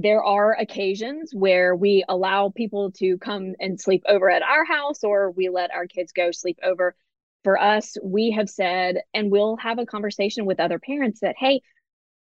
there 0.00 0.22
are 0.22 0.52
occasions 0.52 1.32
where 1.34 1.74
we 1.74 2.04
allow 2.08 2.50
people 2.50 2.92
to 2.92 3.18
come 3.18 3.54
and 3.58 3.80
sleep 3.80 4.04
over 4.08 4.30
at 4.30 4.42
our 4.42 4.64
house 4.64 5.02
or 5.02 5.32
we 5.32 5.48
let 5.48 5.72
our 5.72 5.86
kids 5.88 6.12
go 6.12 6.30
sleep 6.30 6.58
over. 6.62 6.94
For 7.42 7.60
us, 7.60 7.96
we 8.02 8.30
have 8.32 8.48
said, 8.48 8.98
and 9.12 9.30
we'll 9.30 9.56
have 9.56 9.80
a 9.80 9.86
conversation 9.86 10.46
with 10.46 10.60
other 10.60 10.78
parents 10.78 11.20
that, 11.20 11.34
hey, 11.36 11.62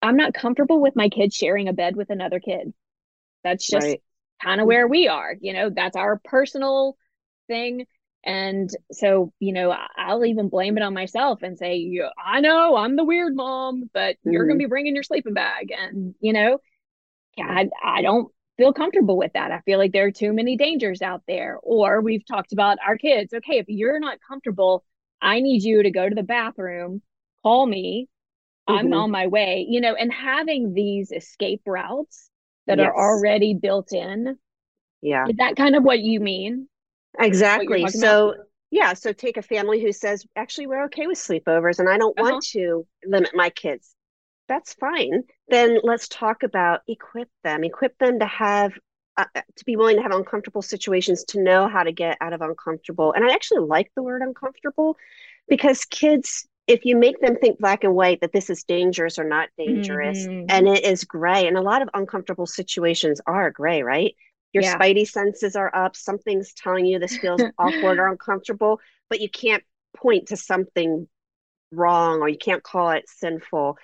I'm 0.01 0.17
not 0.17 0.33
comfortable 0.33 0.81
with 0.81 0.97
my 0.97 1.07
kids 1.07 1.33
sharing 1.33 1.69
a 1.69 1.73
bed 1.73 1.95
with 1.95 2.09
another 2.09 2.41
kid. 2.41 2.73
That's 3.43 3.65
just 3.65 3.87
right. 3.87 4.01
kind 4.43 4.59
of 4.59 4.67
where 4.67 4.87
we 4.87 5.07
are. 5.07 5.35
You 5.39 5.53
know, 5.53 5.69
that's 5.69 5.95
our 5.95 6.19
personal 6.25 6.97
thing. 7.47 7.85
And 8.25 8.69
so, 8.91 9.31
you 9.39 9.53
know, 9.53 9.73
I'll 9.97 10.25
even 10.25 10.49
blame 10.49 10.77
it 10.77 10.83
on 10.83 10.93
myself 10.93 11.41
and 11.41 11.57
say, 11.57 12.01
I 12.23 12.41
know 12.41 12.75
I'm 12.75 12.97
the 12.97 13.05
weird 13.05 13.33
mom, 13.33 13.89
but 13.93 14.15
mm. 14.15 14.33
you're 14.33 14.45
going 14.45 14.57
to 14.57 14.63
be 14.63 14.69
bringing 14.69 14.93
your 14.93 15.03
sleeping 15.03 15.33
bag. 15.33 15.71
And, 15.71 16.15
you 16.19 16.33
know, 16.33 16.59
I, 17.39 17.69
I 17.83 18.01
don't 18.01 18.31
feel 18.57 18.73
comfortable 18.73 19.17
with 19.17 19.33
that. 19.33 19.51
I 19.51 19.61
feel 19.61 19.79
like 19.79 19.91
there 19.91 20.05
are 20.05 20.11
too 20.11 20.33
many 20.33 20.57
dangers 20.57 21.01
out 21.01 21.23
there. 21.27 21.57
Or 21.63 22.01
we've 22.01 22.25
talked 22.25 22.53
about 22.53 22.77
our 22.85 22.97
kids. 22.97 23.33
Okay, 23.33 23.57
if 23.57 23.65
you're 23.67 23.99
not 23.99 24.19
comfortable, 24.27 24.83
I 25.21 25.39
need 25.39 25.63
you 25.63 25.83
to 25.83 25.91
go 25.91 26.07
to 26.07 26.15
the 26.15 26.23
bathroom, 26.23 27.01
call 27.43 27.65
me. 27.65 28.07
Mm-hmm. 28.69 28.79
I'm 28.79 28.93
on 28.93 29.11
my 29.11 29.27
way, 29.27 29.65
you 29.67 29.81
know, 29.81 29.95
and 29.95 30.13
having 30.13 30.73
these 30.73 31.11
escape 31.11 31.61
routes 31.65 32.29
that 32.67 32.77
yes. 32.77 32.87
are 32.87 32.95
already 32.95 33.55
built 33.55 33.91
in. 33.93 34.37
Yeah. 35.01 35.25
Is 35.27 35.37
that 35.37 35.55
kind 35.55 35.75
of 35.75 35.83
what 35.83 35.99
you 35.99 36.19
mean? 36.19 36.67
Exactly. 37.19 37.87
So, 37.87 38.33
about? 38.33 38.45
yeah. 38.69 38.93
So 38.93 39.11
take 39.11 39.37
a 39.37 39.41
family 39.41 39.81
who 39.81 39.91
says, 39.91 40.25
actually, 40.35 40.67
we're 40.67 40.85
okay 40.85 41.07
with 41.07 41.17
sleepovers 41.17 41.79
and 41.79 41.89
I 41.89 41.97
don't 41.97 42.17
uh-huh. 42.19 42.31
want 42.31 42.45
to 42.51 42.85
limit 43.05 43.31
my 43.33 43.49
kids 43.49 43.95
that's 44.51 44.73
fine. 44.73 45.23
Then 45.47 45.79
let's 45.81 46.09
talk 46.09 46.43
about 46.43 46.81
equip 46.85 47.29
them, 47.45 47.63
equip 47.63 47.97
them 47.99 48.19
to 48.19 48.25
have 48.25 48.73
uh, 49.15 49.25
uh, 49.33 49.41
to 49.55 49.65
be 49.65 49.77
willing 49.77 49.95
to 49.95 50.01
have 50.01 50.11
uncomfortable 50.11 50.61
situations, 50.61 51.23
to 51.25 51.41
know 51.41 51.69
how 51.69 51.83
to 51.83 51.91
get 51.93 52.17
out 52.19 52.33
of 52.33 52.41
uncomfortable. 52.41 53.13
And 53.13 53.23
I 53.23 53.33
actually 53.33 53.65
like 53.65 53.91
the 53.95 54.03
word 54.03 54.21
uncomfortable 54.21 54.97
because 55.47 55.85
kids 55.85 56.47
if 56.67 56.85
you 56.85 56.95
make 56.95 57.19
them 57.21 57.35
think 57.37 57.59
black 57.59 57.83
and 57.83 57.95
white 57.95 58.21
that 58.21 58.33
this 58.33 58.49
is 58.49 58.63
dangerous 58.63 59.17
or 59.17 59.23
not 59.23 59.49
dangerous, 59.57 60.27
mm-hmm. 60.27 60.45
and 60.49 60.67
it 60.67 60.85
is 60.85 61.03
gray, 61.05 61.47
and 61.47 61.57
a 61.57 61.61
lot 61.61 61.81
of 61.81 61.89
uncomfortable 61.93 62.45
situations 62.45 63.19
are 63.25 63.49
gray, 63.51 63.83
right? 63.83 64.15
Your 64.53 64.63
yeah. 64.63 64.77
spidey 64.77 65.07
senses 65.07 65.55
are 65.55 65.73
up, 65.75 65.95
something's 65.95 66.53
telling 66.53 66.85
you 66.85 66.99
this 66.99 67.17
feels 67.17 67.41
awkward 67.57 67.99
or 67.99 68.07
uncomfortable, 68.07 68.79
but 69.09 69.21
you 69.21 69.29
can't 69.29 69.63
point 69.97 70.27
to 70.27 70.37
something 70.37 71.07
wrong 71.71 72.21
or 72.21 72.29
you 72.29 72.37
can't 72.37 72.63
call 72.63 72.91
it 72.91 73.05
sinful. 73.07 73.77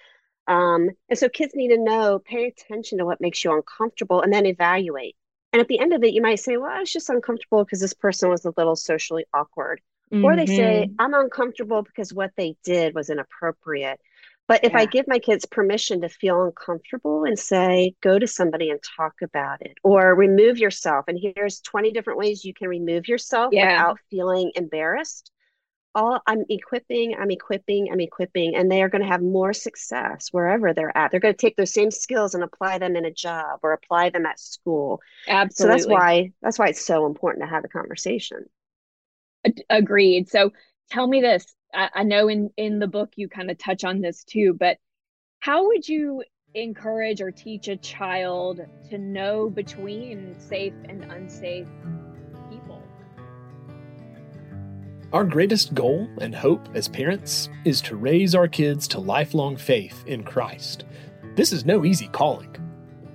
Um, 0.47 0.89
and 1.09 1.19
so 1.19 1.29
kids 1.29 1.53
need 1.55 1.69
to 1.69 1.77
know, 1.77 2.19
pay 2.19 2.45
attention 2.45 2.97
to 2.99 3.05
what 3.05 3.21
makes 3.21 3.43
you 3.43 3.53
uncomfortable 3.53 4.21
and 4.21 4.31
then 4.31 4.45
evaluate. 4.45 5.15
And 5.53 5.61
at 5.61 5.67
the 5.67 5.79
end 5.79 5.93
of 5.93 6.03
it, 6.03 6.13
you 6.13 6.21
might 6.21 6.39
say, 6.39 6.57
well, 6.57 6.71
I 6.71 6.79
was 6.79 6.91
just 6.91 7.09
uncomfortable 7.09 7.63
because 7.63 7.81
this 7.81 7.93
person 7.93 8.29
was 8.29 8.45
a 8.45 8.53
little 8.57 8.75
socially 8.75 9.25
awkward. 9.33 9.81
Mm-hmm. 10.11 10.23
Or 10.23 10.35
they 10.35 10.45
say, 10.45 10.87
mm-hmm. 10.87 10.95
I'm 10.99 11.13
uncomfortable 11.13 11.81
because 11.81 12.13
what 12.13 12.31
they 12.37 12.55
did 12.63 12.95
was 12.95 13.09
inappropriate. 13.09 13.99
But 14.47 14.63
if 14.63 14.71
yeah. 14.71 14.79
I 14.79 14.85
give 14.85 15.07
my 15.07 15.19
kids 15.19 15.45
permission 15.45 16.01
to 16.01 16.09
feel 16.09 16.43
uncomfortable 16.43 17.25
and 17.25 17.37
say, 17.37 17.93
go 18.01 18.17
to 18.17 18.27
somebody 18.27 18.69
and 18.69 18.79
talk 18.95 19.15
about 19.21 19.61
it, 19.61 19.77
or 19.83 20.15
remove 20.15 20.57
yourself, 20.57 21.05
and 21.09 21.19
here's 21.19 21.59
20 21.61 21.91
different 21.91 22.17
ways 22.17 22.45
you 22.45 22.53
can 22.53 22.69
remove 22.69 23.09
yourself 23.09 23.49
yeah. 23.51 23.73
without 23.73 23.99
feeling 24.09 24.51
embarrassed, 24.55 25.31
all 25.97 26.21
I'm 26.27 26.45
equipping, 26.47 27.15
I'm 27.19 27.31
equipping, 27.31 27.89
I'm 27.91 27.99
equipping, 27.99 28.55
and 28.55 28.71
they 28.71 28.83
are 28.83 28.89
going 28.89 29.01
to 29.01 29.07
have 29.07 29.23
more 29.23 29.51
success 29.51 30.27
wherever 30.31 30.71
they're 30.71 30.95
at. 30.95 31.09
They're 31.09 31.19
going 31.19 31.33
to 31.33 31.37
take 31.37 31.55
those 31.55 31.73
same 31.73 31.89
skills 31.89 32.35
and 32.35 32.43
apply 32.43 32.77
them 32.77 32.95
in 32.95 33.03
a 33.03 33.11
job 33.11 33.61
or 33.63 33.73
apply 33.73 34.11
them 34.11 34.27
at 34.27 34.39
school. 34.39 35.01
Absolutely. 35.27 35.81
So 35.81 35.89
that's 35.89 35.91
why 35.91 36.31
that's 36.39 36.59
why 36.59 36.67
it's 36.67 36.85
so 36.85 37.07
important 37.07 37.43
to 37.43 37.49
have 37.49 37.65
a 37.65 37.67
conversation. 37.67 38.45
Agreed. 39.71 40.29
So 40.29 40.51
tell 40.91 41.07
me 41.07 41.19
this. 41.19 41.55
I, 41.73 41.89
I 41.95 42.03
know 42.03 42.27
in 42.27 42.51
in 42.57 42.77
the 42.77 42.87
book 42.87 43.13
you 43.15 43.27
kind 43.27 43.49
of 43.49 43.57
touch 43.57 43.83
on 43.83 43.99
this 43.99 44.23
too, 44.23 44.53
but 44.53 44.77
how 45.39 45.65
would 45.65 45.89
you 45.89 46.23
encourage 46.53 47.21
or 47.21 47.31
teach 47.31 47.69
a 47.69 47.75
child 47.75 48.61
to 48.91 48.97
know 48.99 49.49
between 49.49 50.39
safe 50.39 50.73
and 50.87 51.11
unsafe 51.11 51.67
Our 55.13 55.23
greatest 55.23 55.73
goal 55.73 56.09
and 56.19 56.35
hope 56.35 56.67
as 56.73 56.89
parents 56.89 57.47
is 57.63 57.79
to 57.83 57.95
raise 57.95 58.35
our 58.35 58.49
kids 58.49 58.89
to 58.89 58.99
lifelong 58.99 59.55
faith 59.55 60.03
in 60.05 60.21
Christ. 60.21 60.83
This 61.37 61.53
is 61.53 61.63
no 61.63 61.85
easy 61.85 62.09
calling. 62.09 62.53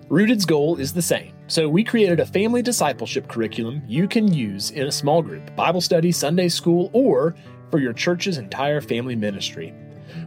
Rooted's 0.08 0.46
goal 0.46 0.76
is 0.78 0.94
the 0.94 1.02
same, 1.02 1.34
so 1.48 1.68
we 1.68 1.84
created 1.84 2.18
a 2.18 2.24
family 2.24 2.62
discipleship 2.62 3.28
curriculum 3.28 3.82
you 3.86 4.08
can 4.08 4.32
use 4.32 4.70
in 4.70 4.86
a 4.86 4.92
small 4.92 5.20
group, 5.20 5.54
Bible 5.54 5.82
study, 5.82 6.12
Sunday 6.12 6.48
school, 6.48 6.88
or 6.94 7.34
for 7.70 7.78
your 7.78 7.92
church's 7.92 8.38
entire 8.38 8.80
family 8.80 9.14
ministry. 9.14 9.74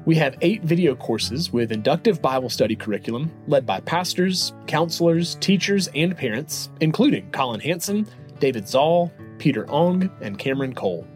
We 0.06 0.14
have 0.18 0.38
eight 0.42 0.62
video 0.62 0.96
courses 0.96 1.52
with 1.52 1.72
inductive 1.72 2.22
Bible 2.22 2.50
study 2.50 2.76
curriculum 2.76 3.32
led 3.48 3.66
by 3.66 3.80
pastors, 3.80 4.54
counselors, 4.68 5.34
teachers, 5.42 5.90
and 5.96 6.16
parents, 6.16 6.70
including 6.80 7.32
Colin 7.32 7.60
Hansen, 7.60 8.06
David 8.40 8.68
Zoll, 8.68 9.12
Peter 9.40 9.68
Ong, 9.68 10.12
and 10.22 10.38
Cameron 10.38 10.76
Cole. 10.76 11.08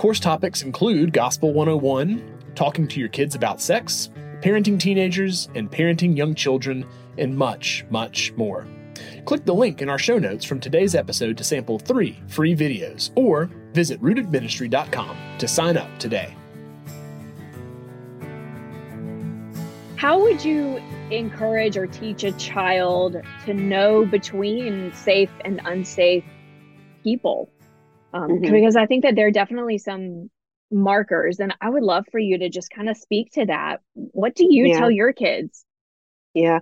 Course 0.00 0.18
topics 0.18 0.62
include 0.62 1.12
Gospel 1.12 1.52
101, 1.52 2.54
talking 2.54 2.88
to 2.88 2.98
your 2.98 3.10
kids 3.10 3.34
about 3.34 3.60
sex, 3.60 4.08
parenting 4.40 4.80
teenagers, 4.80 5.50
and 5.54 5.70
parenting 5.70 6.16
young 6.16 6.34
children, 6.34 6.86
and 7.18 7.36
much, 7.36 7.84
much 7.90 8.32
more. 8.32 8.66
Click 9.26 9.44
the 9.44 9.54
link 9.54 9.82
in 9.82 9.90
our 9.90 9.98
show 9.98 10.18
notes 10.18 10.42
from 10.46 10.58
today's 10.58 10.94
episode 10.94 11.36
to 11.36 11.44
sample 11.44 11.78
three 11.78 12.18
free 12.28 12.56
videos, 12.56 13.10
or 13.14 13.50
visit 13.74 14.00
rootedministry.com 14.00 15.18
to 15.36 15.46
sign 15.46 15.76
up 15.76 15.98
today. 15.98 16.34
How 19.96 20.18
would 20.18 20.42
you 20.42 20.80
encourage 21.10 21.76
or 21.76 21.86
teach 21.86 22.24
a 22.24 22.32
child 22.32 23.18
to 23.44 23.52
know 23.52 24.06
between 24.06 24.94
safe 24.94 25.30
and 25.44 25.60
unsafe 25.66 26.24
people? 27.04 27.50
Um, 28.12 28.30
mm-hmm. 28.30 28.52
because 28.52 28.76
I 28.76 28.86
think 28.86 29.04
that 29.04 29.14
there 29.14 29.26
are 29.26 29.32
definitely 29.32 29.78
some 29.78 30.30
markers, 30.70 31.40
and 31.40 31.54
I 31.60 31.68
would 31.68 31.82
love 31.82 32.06
for 32.10 32.18
you 32.18 32.38
to 32.38 32.48
just 32.48 32.70
kind 32.70 32.88
of 32.88 32.96
speak 32.96 33.32
to 33.32 33.46
that. 33.46 33.80
What 33.94 34.34
do 34.34 34.46
you 34.48 34.66
yeah. 34.66 34.78
tell 34.78 34.90
your 34.90 35.12
kids? 35.12 35.64
Yeah. 36.34 36.60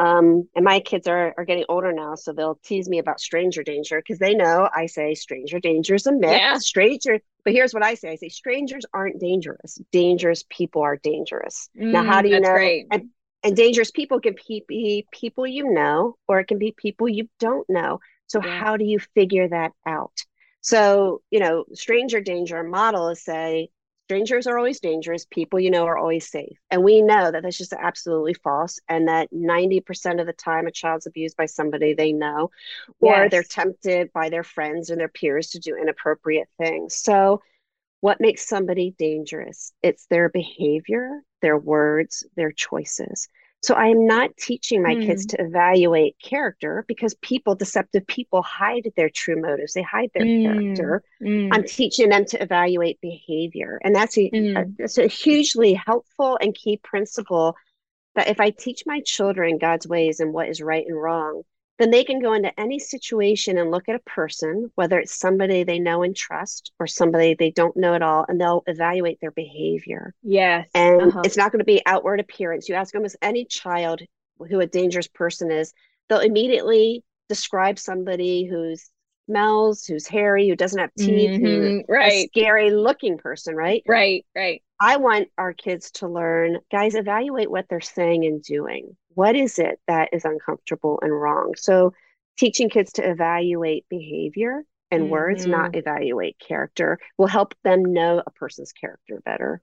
Um, 0.00 0.48
and 0.54 0.64
my 0.64 0.78
kids 0.78 1.08
are, 1.08 1.34
are 1.36 1.44
getting 1.44 1.64
older 1.68 1.92
now, 1.92 2.14
so 2.14 2.32
they'll 2.32 2.60
tease 2.64 2.88
me 2.88 2.98
about 2.98 3.20
stranger 3.20 3.64
danger 3.64 3.98
because 3.98 4.18
they 4.18 4.32
know 4.32 4.68
I 4.72 4.86
say 4.86 5.14
stranger 5.14 5.58
danger 5.58 5.96
is 5.96 6.06
a 6.06 6.12
myth. 6.12 6.30
Yeah. 6.30 6.58
Stranger, 6.58 7.18
but 7.44 7.52
here's 7.52 7.74
what 7.74 7.82
I 7.82 7.94
say: 7.94 8.12
I 8.12 8.16
say 8.16 8.28
strangers 8.28 8.84
aren't 8.94 9.18
dangerous. 9.18 9.80
Dangerous 9.90 10.44
people 10.48 10.82
are 10.82 10.96
dangerous. 10.96 11.68
Mm, 11.76 11.90
now, 11.90 12.04
how 12.04 12.22
do 12.22 12.28
you 12.28 12.38
know? 12.38 12.56
And, 12.92 13.08
and 13.42 13.56
dangerous 13.56 13.90
people 13.90 14.20
can 14.20 14.36
be 14.68 15.04
people 15.10 15.46
you 15.48 15.72
know, 15.72 16.16
or 16.28 16.38
it 16.40 16.46
can 16.46 16.58
be 16.58 16.74
people 16.76 17.08
you 17.08 17.28
don't 17.40 17.68
know. 17.68 17.98
So, 18.28 18.40
yeah. 18.44 18.60
how 18.60 18.76
do 18.76 18.84
you 18.84 19.00
figure 19.00 19.48
that 19.48 19.72
out? 19.84 20.12
So, 20.60 21.22
you 21.30 21.40
know, 21.40 21.64
stranger 21.72 22.20
danger 22.20 22.62
model 22.62 23.08
is 23.08 23.22
say 23.22 23.70
strangers 24.08 24.46
are 24.46 24.56
always 24.56 24.80
dangerous, 24.80 25.26
people 25.30 25.60
you 25.60 25.70
know 25.70 25.84
are 25.84 25.98
always 25.98 26.26
safe. 26.30 26.56
And 26.70 26.82
we 26.82 27.02
know 27.02 27.30
that 27.30 27.42
that's 27.42 27.58
just 27.58 27.74
absolutely 27.74 28.32
false 28.32 28.80
and 28.88 29.06
that 29.06 29.30
90% 29.30 30.18
of 30.18 30.26
the 30.26 30.32
time 30.32 30.66
a 30.66 30.70
child's 30.70 31.06
abused 31.06 31.36
by 31.36 31.44
somebody 31.44 31.92
they 31.92 32.12
know 32.12 32.50
or 33.00 33.14
yes. 33.16 33.30
they're 33.30 33.42
tempted 33.42 34.10
by 34.14 34.30
their 34.30 34.44
friends 34.44 34.88
and 34.88 34.98
their 34.98 35.08
peers 35.08 35.50
to 35.50 35.58
do 35.58 35.76
inappropriate 35.76 36.48
things. 36.56 36.96
So, 36.96 37.42
what 38.00 38.20
makes 38.20 38.46
somebody 38.48 38.94
dangerous? 38.98 39.72
It's 39.82 40.06
their 40.06 40.28
behavior, 40.28 41.20
their 41.42 41.58
words, 41.58 42.24
their 42.34 42.52
choices. 42.52 43.28
So 43.60 43.74
I 43.74 43.86
am 43.86 44.06
not 44.06 44.36
teaching 44.36 44.82
my 44.82 44.94
mm. 44.94 45.04
kids 45.04 45.24
hmm. 45.24 45.28
to 45.28 45.42
evaluate 45.42 46.16
character 46.22 46.84
because 46.86 47.14
people, 47.22 47.56
deceptive 47.56 48.06
people, 48.06 48.40
hide 48.42 48.92
their 48.96 49.10
true 49.10 49.40
motives. 49.40 49.72
They 49.72 49.82
hide 49.82 50.10
their 50.14 50.24
mm. 50.24 50.42
character. 50.44 51.02
Mm. 51.20 51.48
I'm 51.52 51.64
teaching 51.64 52.08
them 52.08 52.24
to 52.26 52.40
evaluate 52.40 53.00
behavior. 53.00 53.80
And 53.82 53.94
that's 53.94 54.16
a, 54.16 54.30
a, 54.32 54.62
hmm. 54.62 54.70
that's 54.78 54.98
a 54.98 55.08
hugely 55.08 55.74
helpful 55.74 56.38
and 56.40 56.54
key 56.54 56.78
principle 56.82 57.56
that 58.14 58.28
if 58.28 58.40
I 58.40 58.50
teach 58.50 58.84
my 58.86 59.00
children 59.04 59.58
God's 59.58 59.88
ways 59.88 60.20
and 60.20 60.32
what 60.32 60.48
is 60.48 60.60
right 60.60 60.86
and 60.86 61.00
wrong, 61.00 61.42
then 61.78 61.90
they 61.90 62.04
can 62.04 62.20
go 62.20 62.32
into 62.32 62.58
any 62.58 62.78
situation 62.78 63.56
and 63.58 63.70
look 63.70 63.88
at 63.88 63.94
a 63.94 64.10
person, 64.10 64.70
whether 64.74 64.98
it's 64.98 65.16
somebody 65.16 65.62
they 65.62 65.78
know 65.78 66.02
and 66.02 66.14
trust 66.14 66.72
or 66.78 66.86
somebody 66.86 67.34
they 67.34 67.50
don't 67.50 67.76
know 67.76 67.94
at 67.94 68.02
all, 68.02 68.24
and 68.28 68.40
they'll 68.40 68.64
evaluate 68.66 69.20
their 69.20 69.30
behavior. 69.30 70.12
Yes. 70.22 70.68
And 70.74 71.02
uh-huh. 71.02 71.22
it's 71.24 71.36
not 71.36 71.52
going 71.52 71.60
to 71.60 71.64
be 71.64 71.82
outward 71.86 72.20
appearance. 72.20 72.68
You 72.68 72.74
ask 72.74 72.94
almost 72.94 73.16
any 73.22 73.44
child 73.44 74.02
who 74.48 74.60
a 74.60 74.66
dangerous 74.66 75.08
person 75.08 75.50
is, 75.50 75.72
they'll 76.08 76.18
immediately 76.20 77.04
describe 77.28 77.78
somebody 77.78 78.44
who's 78.44 78.90
smells, 79.28 79.84
who's 79.84 80.06
hairy, 80.06 80.48
who 80.48 80.56
doesn't 80.56 80.78
have 80.78 80.94
teeth, 80.98 81.30
mm-hmm. 81.30 81.44
who 81.44 81.84
right. 81.88 82.28
scary 82.30 82.70
looking 82.70 83.18
person, 83.18 83.54
right? 83.54 83.82
Right, 83.86 84.24
right. 84.34 84.62
I 84.80 84.96
want 84.96 85.28
our 85.36 85.52
kids 85.52 85.90
to 85.92 86.08
learn, 86.08 86.58
guys, 86.70 86.94
evaluate 86.94 87.50
what 87.50 87.66
they're 87.68 87.80
saying 87.80 88.24
and 88.24 88.42
doing. 88.42 88.96
What 89.18 89.34
is 89.34 89.58
it 89.58 89.80
that 89.88 90.10
is 90.12 90.24
uncomfortable 90.24 91.00
and 91.02 91.10
wrong? 91.10 91.54
So 91.56 91.92
teaching 92.38 92.68
kids 92.70 92.92
to 92.92 93.10
evaluate 93.10 93.84
behavior 93.88 94.62
and 94.92 95.02
mm-hmm. 95.02 95.10
words, 95.10 95.44
not 95.44 95.74
evaluate 95.74 96.38
character, 96.38 97.00
will 97.16 97.26
help 97.26 97.56
them 97.64 97.92
know 97.92 98.22
a 98.24 98.30
person's 98.30 98.70
character 98.70 99.20
better. 99.24 99.60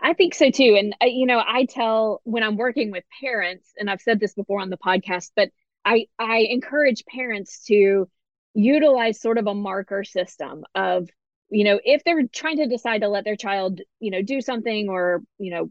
I 0.00 0.12
think 0.12 0.34
so 0.34 0.52
too. 0.52 0.76
And, 0.78 0.94
uh, 1.02 1.06
you 1.06 1.26
know, 1.26 1.42
I 1.44 1.64
tell 1.64 2.20
when 2.22 2.44
I'm 2.44 2.56
working 2.56 2.92
with 2.92 3.02
parents, 3.20 3.72
and 3.76 3.90
I've 3.90 4.00
said 4.00 4.20
this 4.20 4.34
before 4.34 4.60
on 4.60 4.70
the 4.70 4.78
podcast, 4.78 5.32
but 5.34 5.50
I, 5.84 6.06
I 6.16 6.46
encourage 6.48 7.04
parents 7.06 7.64
to 7.64 8.08
utilize 8.54 9.20
sort 9.20 9.38
of 9.38 9.48
a 9.48 9.54
marker 9.54 10.04
system 10.04 10.64
of 10.76 11.08
you 11.48 11.64
know 11.64 11.78
if 11.84 12.02
they're 12.04 12.26
trying 12.32 12.56
to 12.56 12.66
decide 12.66 13.02
to 13.02 13.08
let 13.08 13.24
their 13.24 13.36
child 13.36 13.80
you 14.00 14.10
know 14.10 14.22
do 14.22 14.40
something 14.40 14.88
or 14.88 15.22
you 15.38 15.50
know 15.50 15.70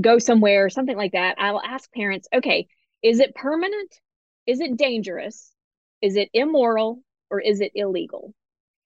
go 0.00 0.18
somewhere 0.18 0.64
or 0.64 0.70
something 0.70 0.96
like 0.96 1.12
that 1.12 1.34
i'll 1.38 1.60
ask 1.60 1.92
parents 1.92 2.28
okay 2.34 2.66
is 3.02 3.20
it 3.20 3.34
permanent 3.34 4.00
is 4.46 4.60
it 4.60 4.76
dangerous 4.76 5.52
is 6.00 6.16
it 6.16 6.28
immoral 6.32 7.00
or 7.30 7.40
is 7.40 7.60
it 7.60 7.72
illegal 7.74 8.34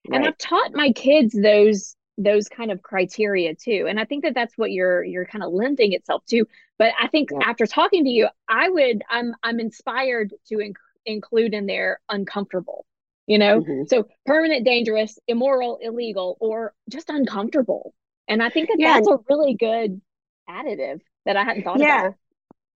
right. 0.09 0.17
and 0.17 0.27
i've 0.27 0.39
taught 0.39 0.73
my 0.75 0.93
kids 0.93 1.33
those 1.33 1.97
those 2.19 2.49
kind 2.49 2.71
of 2.71 2.83
criteria 2.83 3.55
too 3.55 3.87
and 3.89 4.01
i 4.01 4.05
think 4.05 4.25
that 4.25 4.35
that's 4.35 4.57
what 4.57 4.73
you're 4.73 5.05
you're 5.05 5.27
kind 5.27 5.45
of 5.45 5.53
lending 5.53 5.93
itself 5.93 6.25
to 6.27 6.45
but 6.79 6.93
i 7.01 7.07
think 7.09 7.31
yeah. 7.31 7.49
after 7.49 7.67
talking 7.67 8.05
to 8.05 8.11
you 8.11 8.27
i 8.49 8.69
would 8.69 9.03
i'm 9.11 9.35
i'm 9.43 9.61
inspired 9.61 10.33
to 10.47 10.57
inc- 10.57 10.75
include 11.05 11.55
in 11.55 11.67
there 11.67 12.01
uncomfortable 12.09 12.87
you 13.27 13.39
know 13.39 13.61
mm-hmm. 13.61 13.85
so 13.87 14.09
permanent 14.25 14.65
dangerous 14.65 15.19
immoral 15.29 15.79
illegal 15.83 16.37
or 16.41 16.73
just 16.91 17.11
uncomfortable 17.11 17.93
and 18.29 18.43
i 18.43 18.49
think 18.49 18.69
that 18.69 18.77
yeah. 18.79 18.95
that's 18.95 19.09
a 19.09 19.19
really 19.29 19.55
good 19.55 20.01
additive 20.49 21.01
that 21.25 21.37
i 21.37 21.45
hadn't 21.45 21.63
thought 21.63 21.79
yeah. 21.79 22.07
about 22.07 22.15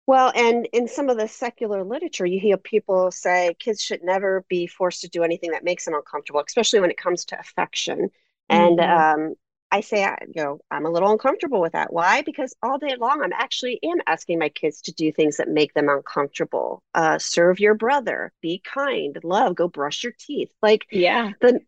well 0.05 0.31
and 0.35 0.67
in 0.73 0.87
some 0.87 1.09
of 1.09 1.17
the 1.17 1.27
secular 1.27 1.83
literature 1.83 2.25
you 2.25 2.39
hear 2.39 2.57
people 2.57 3.11
say 3.11 3.55
kids 3.59 3.81
should 3.81 4.03
never 4.03 4.45
be 4.49 4.67
forced 4.67 5.01
to 5.01 5.09
do 5.09 5.23
anything 5.23 5.51
that 5.51 5.63
makes 5.63 5.85
them 5.85 5.93
uncomfortable 5.93 6.43
especially 6.45 6.79
when 6.79 6.91
it 6.91 6.97
comes 6.97 7.25
to 7.25 7.39
affection 7.39 8.09
and 8.49 8.79
mm-hmm. 8.79 9.21
um, 9.21 9.35
I 9.71 9.81
say, 9.81 10.03
I, 10.03 10.17
you 10.33 10.43
know, 10.43 10.59
I'm 10.71 10.85
a 10.85 10.89
little 10.89 11.11
uncomfortable 11.11 11.61
with 11.61 11.73
that. 11.73 11.93
Why? 11.93 12.21
Because 12.23 12.55
all 12.63 12.79
day 12.79 12.95
long, 12.99 13.21
I'm 13.21 13.33
actually 13.33 13.79
am 13.83 13.99
asking 14.07 14.39
my 14.39 14.49
kids 14.49 14.81
to 14.81 14.91
do 14.91 15.11
things 15.11 15.37
that 15.37 15.47
make 15.47 15.73
them 15.73 15.89
uncomfortable. 15.89 16.81
Uh, 16.95 17.19
serve 17.19 17.59
your 17.59 17.75
brother, 17.75 18.33
be 18.41 18.61
kind, 18.65 19.17
love, 19.23 19.55
go 19.55 19.67
brush 19.67 20.03
your 20.03 20.13
teeth. 20.17 20.51
Like, 20.61 20.87
yeah, 20.91 21.31
the 21.41 21.61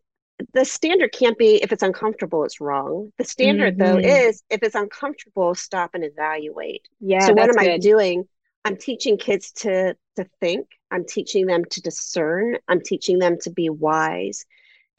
the 0.54 0.66
standard 0.66 1.12
can't 1.12 1.38
be 1.38 1.62
if 1.62 1.72
it's 1.72 1.84
uncomfortable, 1.84 2.44
it's 2.44 2.62
wrong. 2.62 3.12
The 3.18 3.24
standard 3.24 3.78
mm-hmm. 3.78 3.94
though 3.94 3.98
is 4.00 4.44
if 4.50 4.64
it's 4.64 4.76
uncomfortable, 4.76 5.56
stop 5.56 5.92
and 5.94 6.04
evaluate. 6.04 6.88
Yeah. 7.00 7.28
So 7.28 7.34
what 7.34 7.50
am 7.50 7.56
good. 7.56 7.70
I 7.70 7.78
doing? 7.78 8.26
I'm 8.66 8.78
teaching 8.78 9.18
kids 9.18 9.52
to 9.58 9.96
to 10.18 10.26
think. 10.40 10.68
I'm 10.92 11.06
teaching 11.06 11.46
them 11.46 11.64
to 11.66 11.82
discern. 11.82 12.58
I'm 12.68 12.82
teaching 12.82 13.20
them 13.20 13.38
to 13.42 13.50
be 13.50 13.70
wise. 13.70 14.46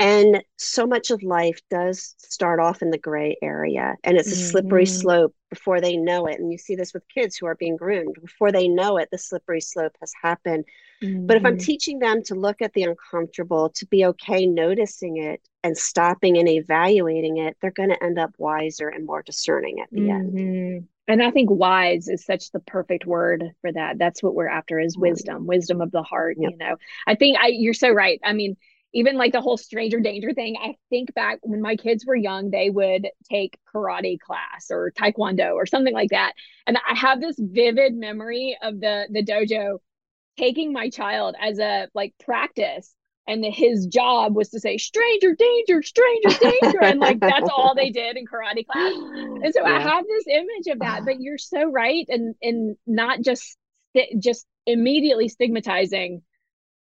And 0.02 0.42
so 0.56 0.84
much 0.84 1.12
of 1.12 1.22
life 1.22 1.60
does 1.70 2.16
start 2.18 2.58
off 2.58 2.82
in 2.82 2.90
the 2.90 2.98
gray 2.98 3.36
area 3.40 3.94
and 4.02 4.16
it's 4.16 4.32
a 4.32 4.34
mm-hmm. 4.34 4.50
slippery 4.50 4.84
slope 4.86 5.32
before 5.48 5.80
they 5.80 5.96
know 5.96 6.26
it. 6.26 6.40
And 6.40 6.50
you 6.50 6.58
see 6.58 6.74
this 6.74 6.92
with 6.92 7.04
kids 7.06 7.36
who 7.36 7.46
are 7.46 7.54
being 7.54 7.76
groomed. 7.76 8.16
Before 8.20 8.50
they 8.50 8.66
know 8.66 8.96
it, 8.96 9.10
the 9.12 9.18
slippery 9.18 9.60
slope 9.60 9.96
has 10.00 10.12
happened. 10.20 10.64
Mm-hmm. 11.04 11.26
But 11.26 11.36
if 11.36 11.44
I'm 11.44 11.52
mm-hmm. 11.52 11.64
teaching 11.64 11.98
them 12.00 12.20
to 12.24 12.34
look 12.34 12.60
at 12.60 12.72
the 12.72 12.82
uncomfortable, 12.82 13.68
to 13.70 13.86
be 13.86 14.04
okay 14.06 14.44
noticing 14.44 15.18
it 15.18 15.40
and 15.62 15.78
stopping 15.78 16.36
and 16.36 16.48
evaluating 16.48 17.36
it, 17.36 17.56
they're 17.62 17.70
going 17.70 17.90
to 17.90 18.02
end 18.02 18.18
up 18.18 18.32
wiser 18.38 18.88
and 18.88 19.06
more 19.06 19.22
discerning 19.22 19.78
at 19.80 19.90
the 19.92 20.00
mm-hmm. 20.00 20.38
end. 20.38 20.88
And 21.06 21.22
I 21.22 21.30
think 21.30 21.48
wise 21.48 22.08
is 22.08 22.24
such 22.24 22.50
the 22.50 22.60
perfect 22.60 23.06
word 23.06 23.44
for 23.60 23.70
that. 23.72 23.98
That's 23.98 24.20
what 24.20 24.34
we're 24.34 24.48
after 24.48 24.80
is 24.80 24.94
mm-hmm. 24.94 25.02
wisdom, 25.02 25.46
wisdom 25.46 25.80
of 25.80 25.92
the 25.92 26.02
heart, 26.02 26.38
yep. 26.40 26.50
you 26.50 26.56
know. 26.56 26.74
I 27.06 27.14
think 27.14 27.38
I 27.40 27.48
you're 27.48 27.74
so 27.74 27.90
right. 27.90 28.20
I 28.24 28.32
mean, 28.32 28.56
even 28.92 29.16
like 29.16 29.32
the 29.32 29.40
whole 29.40 29.56
stranger 29.56 30.00
danger 30.00 30.32
thing 30.32 30.56
i 30.60 30.74
think 30.90 31.12
back 31.14 31.38
when 31.42 31.60
my 31.60 31.76
kids 31.76 32.04
were 32.06 32.16
young 32.16 32.50
they 32.50 32.70
would 32.70 33.08
take 33.30 33.58
karate 33.74 34.18
class 34.18 34.66
or 34.70 34.92
taekwondo 34.92 35.54
or 35.54 35.66
something 35.66 35.94
like 35.94 36.10
that 36.10 36.32
and 36.66 36.76
i 36.88 36.94
have 36.94 37.20
this 37.20 37.36
vivid 37.38 37.94
memory 37.94 38.56
of 38.62 38.80
the 38.80 39.06
the 39.10 39.24
dojo 39.24 39.78
taking 40.38 40.72
my 40.72 40.88
child 40.88 41.34
as 41.40 41.58
a 41.58 41.88
like 41.94 42.14
practice 42.24 42.94
and 43.28 43.44
the, 43.44 43.50
his 43.50 43.86
job 43.86 44.34
was 44.34 44.50
to 44.50 44.58
say 44.58 44.76
stranger 44.76 45.34
danger 45.34 45.82
stranger 45.82 46.38
danger 46.40 46.82
and 46.82 47.00
like 47.00 47.20
that's 47.20 47.48
all 47.54 47.74
they 47.74 47.90
did 47.90 48.16
in 48.16 48.24
karate 48.26 48.66
class 48.66 48.92
and 48.92 49.54
so 49.54 49.66
yeah. 49.66 49.76
i 49.76 49.80
have 49.80 50.04
this 50.06 50.24
image 50.28 50.66
of 50.68 50.78
that 50.80 51.04
but 51.04 51.20
you're 51.20 51.38
so 51.38 51.70
right 51.70 52.06
and 52.08 52.34
and 52.42 52.76
not 52.86 53.20
just 53.20 53.56
just 54.18 54.46
immediately 54.66 55.28
stigmatizing 55.28 56.22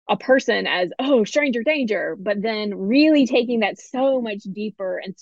a 0.09 0.17
person 0.17 0.67
as 0.67 0.89
oh 0.99 1.23
stranger 1.23 1.63
danger 1.63 2.15
but 2.17 2.41
then 2.41 2.73
really 2.73 3.25
taking 3.25 3.59
that 3.59 3.79
so 3.79 4.21
much 4.21 4.43
deeper 4.43 4.97
and 4.97 5.15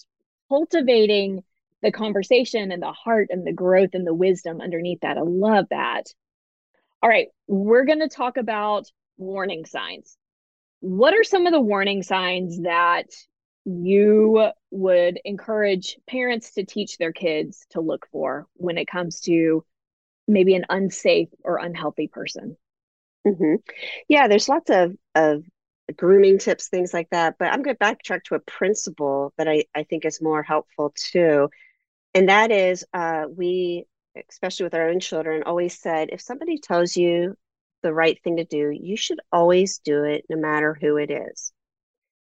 cultivating 0.49 1.43
the 1.81 1.91
conversation 1.91 2.71
and 2.71 2.81
the 2.81 2.91
heart 2.91 3.27
and 3.29 3.45
the 3.45 3.53
growth 3.53 3.91
and 3.93 4.07
the 4.07 4.13
wisdom 4.13 4.61
underneath 4.61 4.99
that. 5.01 5.17
I 5.17 5.21
love 5.21 5.65
that. 5.69 6.03
All 7.01 7.09
right 7.09 7.27
we're 7.47 7.85
going 7.85 7.99
to 7.99 8.09
talk 8.09 8.37
about 8.37 8.85
warning 9.17 9.65
signs. 9.65 10.17
What 10.79 11.13
are 11.13 11.23
some 11.23 11.47
of 11.47 11.53
the 11.53 11.61
warning 11.61 12.03
signs 12.03 12.61
that 12.61 13.07
you 13.65 14.51
would 14.69 15.19
encourage 15.25 15.97
parents 16.07 16.53
to 16.53 16.65
teach 16.65 16.97
their 16.97 17.11
kids 17.11 17.65
to 17.71 17.81
look 17.81 18.07
for 18.11 18.45
when 18.53 18.77
it 18.77 18.87
comes 18.87 19.21
to 19.21 19.65
maybe 20.27 20.53
an 20.55 20.65
unsafe 20.69 21.29
or 21.43 21.57
unhealthy 21.57 22.07
person 22.07 22.57
Mm-hmm. 23.25 23.55
Yeah, 24.07 24.27
there's 24.27 24.49
lots 24.49 24.69
of 24.69 24.95
of 25.15 25.43
grooming 25.95 26.39
tips, 26.39 26.69
things 26.69 26.93
like 26.93 27.09
that. 27.11 27.35
But 27.39 27.51
I'm 27.51 27.61
going 27.63 27.75
to 27.75 27.83
backtrack 27.83 28.23
to 28.25 28.35
a 28.35 28.39
principle 28.39 29.33
that 29.37 29.47
I, 29.47 29.65
I 29.75 29.83
think 29.83 30.05
is 30.05 30.21
more 30.21 30.43
helpful 30.43 30.93
too. 30.95 31.49
And 32.15 32.29
that 32.29 32.51
is, 32.51 32.85
uh, 32.93 33.25
we, 33.29 33.85
especially 34.29 34.65
with 34.65 34.75
our 34.75 34.89
own 34.89 35.01
children, 35.01 35.43
always 35.43 35.79
said 35.79 36.09
if 36.11 36.21
somebody 36.21 36.59
tells 36.59 36.97
you 36.97 37.37
the 37.83 37.93
right 37.93 38.21
thing 38.23 38.37
to 38.37 38.45
do, 38.45 38.71
you 38.71 38.97
should 38.97 39.19
always 39.31 39.79
do 39.79 40.05
it 40.05 40.25
no 40.29 40.37
matter 40.37 40.75
who 40.75 40.97
it 40.97 41.11
is. 41.11 41.53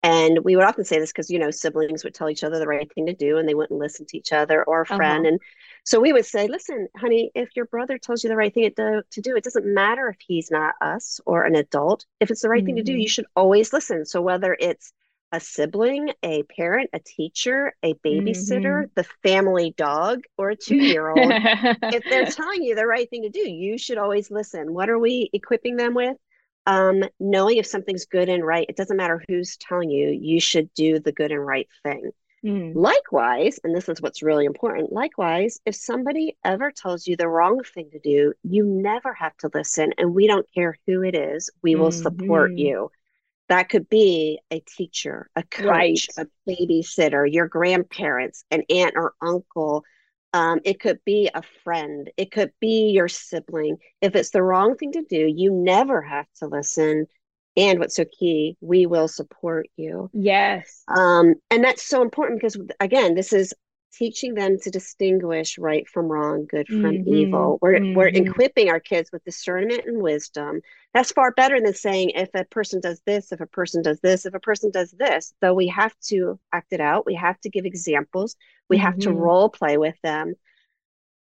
And 0.06 0.44
we 0.44 0.54
would 0.54 0.64
often 0.64 0.84
say 0.84 1.00
this 1.00 1.10
because, 1.10 1.30
you 1.30 1.40
know, 1.40 1.50
siblings 1.50 2.04
would 2.04 2.14
tell 2.14 2.30
each 2.30 2.44
other 2.44 2.60
the 2.60 2.68
right 2.68 2.88
thing 2.94 3.06
to 3.06 3.12
do 3.12 3.38
and 3.38 3.48
they 3.48 3.56
wouldn't 3.56 3.80
listen 3.80 4.06
to 4.06 4.16
each 4.16 4.32
other 4.32 4.62
or 4.62 4.82
a 4.82 4.86
friend. 4.86 5.26
Uh-huh. 5.26 5.32
And 5.32 5.40
so 5.82 5.98
we 5.98 6.12
would 6.12 6.24
say, 6.24 6.46
listen, 6.46 6.86
honey, 6.96 7.32
if 7.34 7.48
your 7.56 7.64
brother 7.64 7.98
tells 7.98 8.22
you 8.22 8.30
the 8.30 8.36
right 8.36 8.54
thing 8.54 8.70
to, 8.76 9.02
to 9.10 9.20
do, 9.20 9.34
it 9.34 9.42
doesn't 9.42 9.66
matter 9.66 10.08
if 10.08 10.18
he's 10.24 10.48
not 10.48 10.76
us 10.80 11.20
or 11.26 11.42
an 11.42 11.56
adult. 11.56 12.06
If 12.20 12.30
it's 12.30 12.42
the 12.42 12.48
right 12.48 12.60
mm-hmm. 12.60 12.66
thing 12.66 12.76
to 12.76 12.82
do, 12.84 12.92
you 12.92 13.00
mm-hmm. 13.00 13.08
should 13.08 13.26
always 13.34 13.72
listen. 13.72 14.06
So 14.06 14.22
whether 14.22 14.56
it's 14.60 14.92
a 15.32 15.40
sibling, 15.40 16.12
a 16.22 16.44
parent, 16.44 16.90
a 16.92 17.00
teacher, 17.00 17.74
a 17.82 17.94
babysitter, 17.94 18.84
mm-hmm. 18.84 18.92
the 18.94 19.06
family 19.24 19.74
dog, 19.76 20.20
or 20.38 20.50
a 20.50 20.56
two 20.68 20.76
year 20.76 21.08
old, 21.08 21.18
if 21.18 22.04
they're 22.04 22.26
telling 22.26 22.62
you 22.62 22.76
the 22.76 22.86
right 22.86 23.10
thing 23.10 23.22
to 23.22 23.28
do, 23.28 23.40
you 23.40 23.76
should 23.76 23.98
always 23.98 24.30
listen. 24.30 24.72
What 24.72 24.88
are 24.88 25.00
we 25.00 25.30
equipping 25.32 25.76
them 25.76 25.94
with? 25.94 26.16
Um, 26.66 27.04
knowing 27.20 27.56
if 27.56 27.66
something's 27.66 28.06
good 28.06 28.28
and 28.28 28.44
right, 28.44 28.66
it 28.68 28.76
doesn't 28.76 28.96
matter 28.96 29.22
who's 29.28 29.56
telling 29.56 29.90
you, 29.90 30.08
you 30.08 30.40
should 30.40 30.72
do 30.74 30.98
the 30.98 31.12
good 31.12 31.32
and 31.32 31.44
right 31.44 31.68
thing. 31.82 32.10
Mm. 32.44 32.74
Likewise, 32.74 33.58
and 33.64 33.74
this 33.74 33.88
is 33.88 34.00
what's 34.00 34.22
really 34.22 34.44
important, 34.44 34.92
likewise, 34.92 35.58
if 35.64 35.74
somebody 35.74 36.36
ever 36.44 36.70
tells 36.70 37.06
you 37.06 37.16
the 37.16 37.28
wrong 37.28 37.62
thing 37.62 37.90
to 37.90 37.98
do, 37.98 38.34
you 38.42 38.64
never 38.64 39.12
have 39.14 39.36
to 39.38 39.50
listen. 39.52 39.92
And 39.98 40.14
we 40.14 40.26
don't 40.26 40.46
care 40.54 40.76
who 40.86 41.02
it 41.02 41.14
is, 41.14 41.50
we 41.62 41.72
mm-hmm. 41.72 41.82
will 41.82 41.92
support 41.92 42.50
mm-hmm. 42.50 42.58
you. 42.58 42.90
That 43.48 43.68
could 43.68 43.88
be 43.88 44.40
a 44.50 44.60
teacher, 44.60 45.30
a 45.36 45.42
coach, 45.44 45.66
right. 45.66 46.06
a 46.18 46.26
babysitter, 46.48 47.32
your 47.32 47.46
grandparents, 47.46 48.44
an 48.50 48.64
aunt 48.68 48.94
or 48.96 49.14
uncle, 49.22 49.84
um, 50.36 50.60
it 50.64 50.80
could 50.80 50.98
be 51.06 51.30
a 51.34 51.42
friend. 51.64 52.10
It 52.18 52.30
could 52.30 52.52
be 52.60 52.90
your 52.90 53.08
sibling. 53.08 53.78
If 54.02 54.14
it's 54.14 54.30
the 54.30 54.42
wrong 54.42 54.76
thing 54.76 54.92
to 54.92 55.02
do, 55.08 55.26
you 55.26 55.50
never 55.50 56.02
have 56.02 56.26
to 56.40 56.46
listen. 56.46 57.06
And 57.56 57.78
what's 57.78 57.96
so 57.96 58.04
key, 58.04 58.58
we 58.60 58.84
will 58.84 59.08
support 59.08 59.66
you. 59.78 60.10
Yes. 60.12 60.84
Um, 60.94 61.36
and 61.50 61.64
that's 61.64 61.82
so 61.82 62.02
important 62.02 62.38
because, 62.38 62.58
again, 62.80 63.14
this 63.14 63.32
is 63.32 63.54
teaching 63.96 64.34
them 64.34 64.58
to 64.60 64.70
distinguish 64.70 65.58
right 65.58 65.88
from 65.88 66.06
wrong, 66.06 66.46
good 66.46 66.66
from 66.66 66.82
mm-hmm. 66.82 67.14
evil. 67.14 67.58
We're, 67.60 67.78
mm-hmm. 67.78 67.96
we're 67.96 68.08
equipping 68.08 68.68
our 68.68 68.80
kids 68.80 69.10
with 69.12 69.24
discernment 69.24 69.86
and 69.86 70.02
wisdom. 70.02 70.60
That's 70.92 71.12
far 71.12 71.32
better 71.32 71.60
than 71.60 71.74
saying 71.74 72.10
if 72.10 72.30
a 72.34 72.44
person 72.44 72.80
does 72.80 73.00
this, 73.06 73.32
if 73.32 73.40
a 73.40 73.46
person 73.46 73.82
does 73.82 74.00
this, 74.00 74.26
if 74.26 74.34
a 74.34 74.40
person 74.40 74.70
does 74.70 74.90
this. 74.92 75.34
Though 75.40 75.54
we 75.54 75.68
have 75.68 75.94
to 76.08 76.38
act 76.52 76.72
it 76.72 76.80
out, 76.80 77.06
we 77.06 77.14
have 77.14 77.40
to 77.40 77.50
give 77.50 77.64
examples, 77.64 78.36
we 78.68 78.76
mm-hmm. 78.76 78.86
have 78.86 78.98
to 78.98 79.08
mm-hmm. 79.08 79.18
role 79.18 79.48
play 79.48 79.78
with 79.78 79.96
them. 80.02 80.34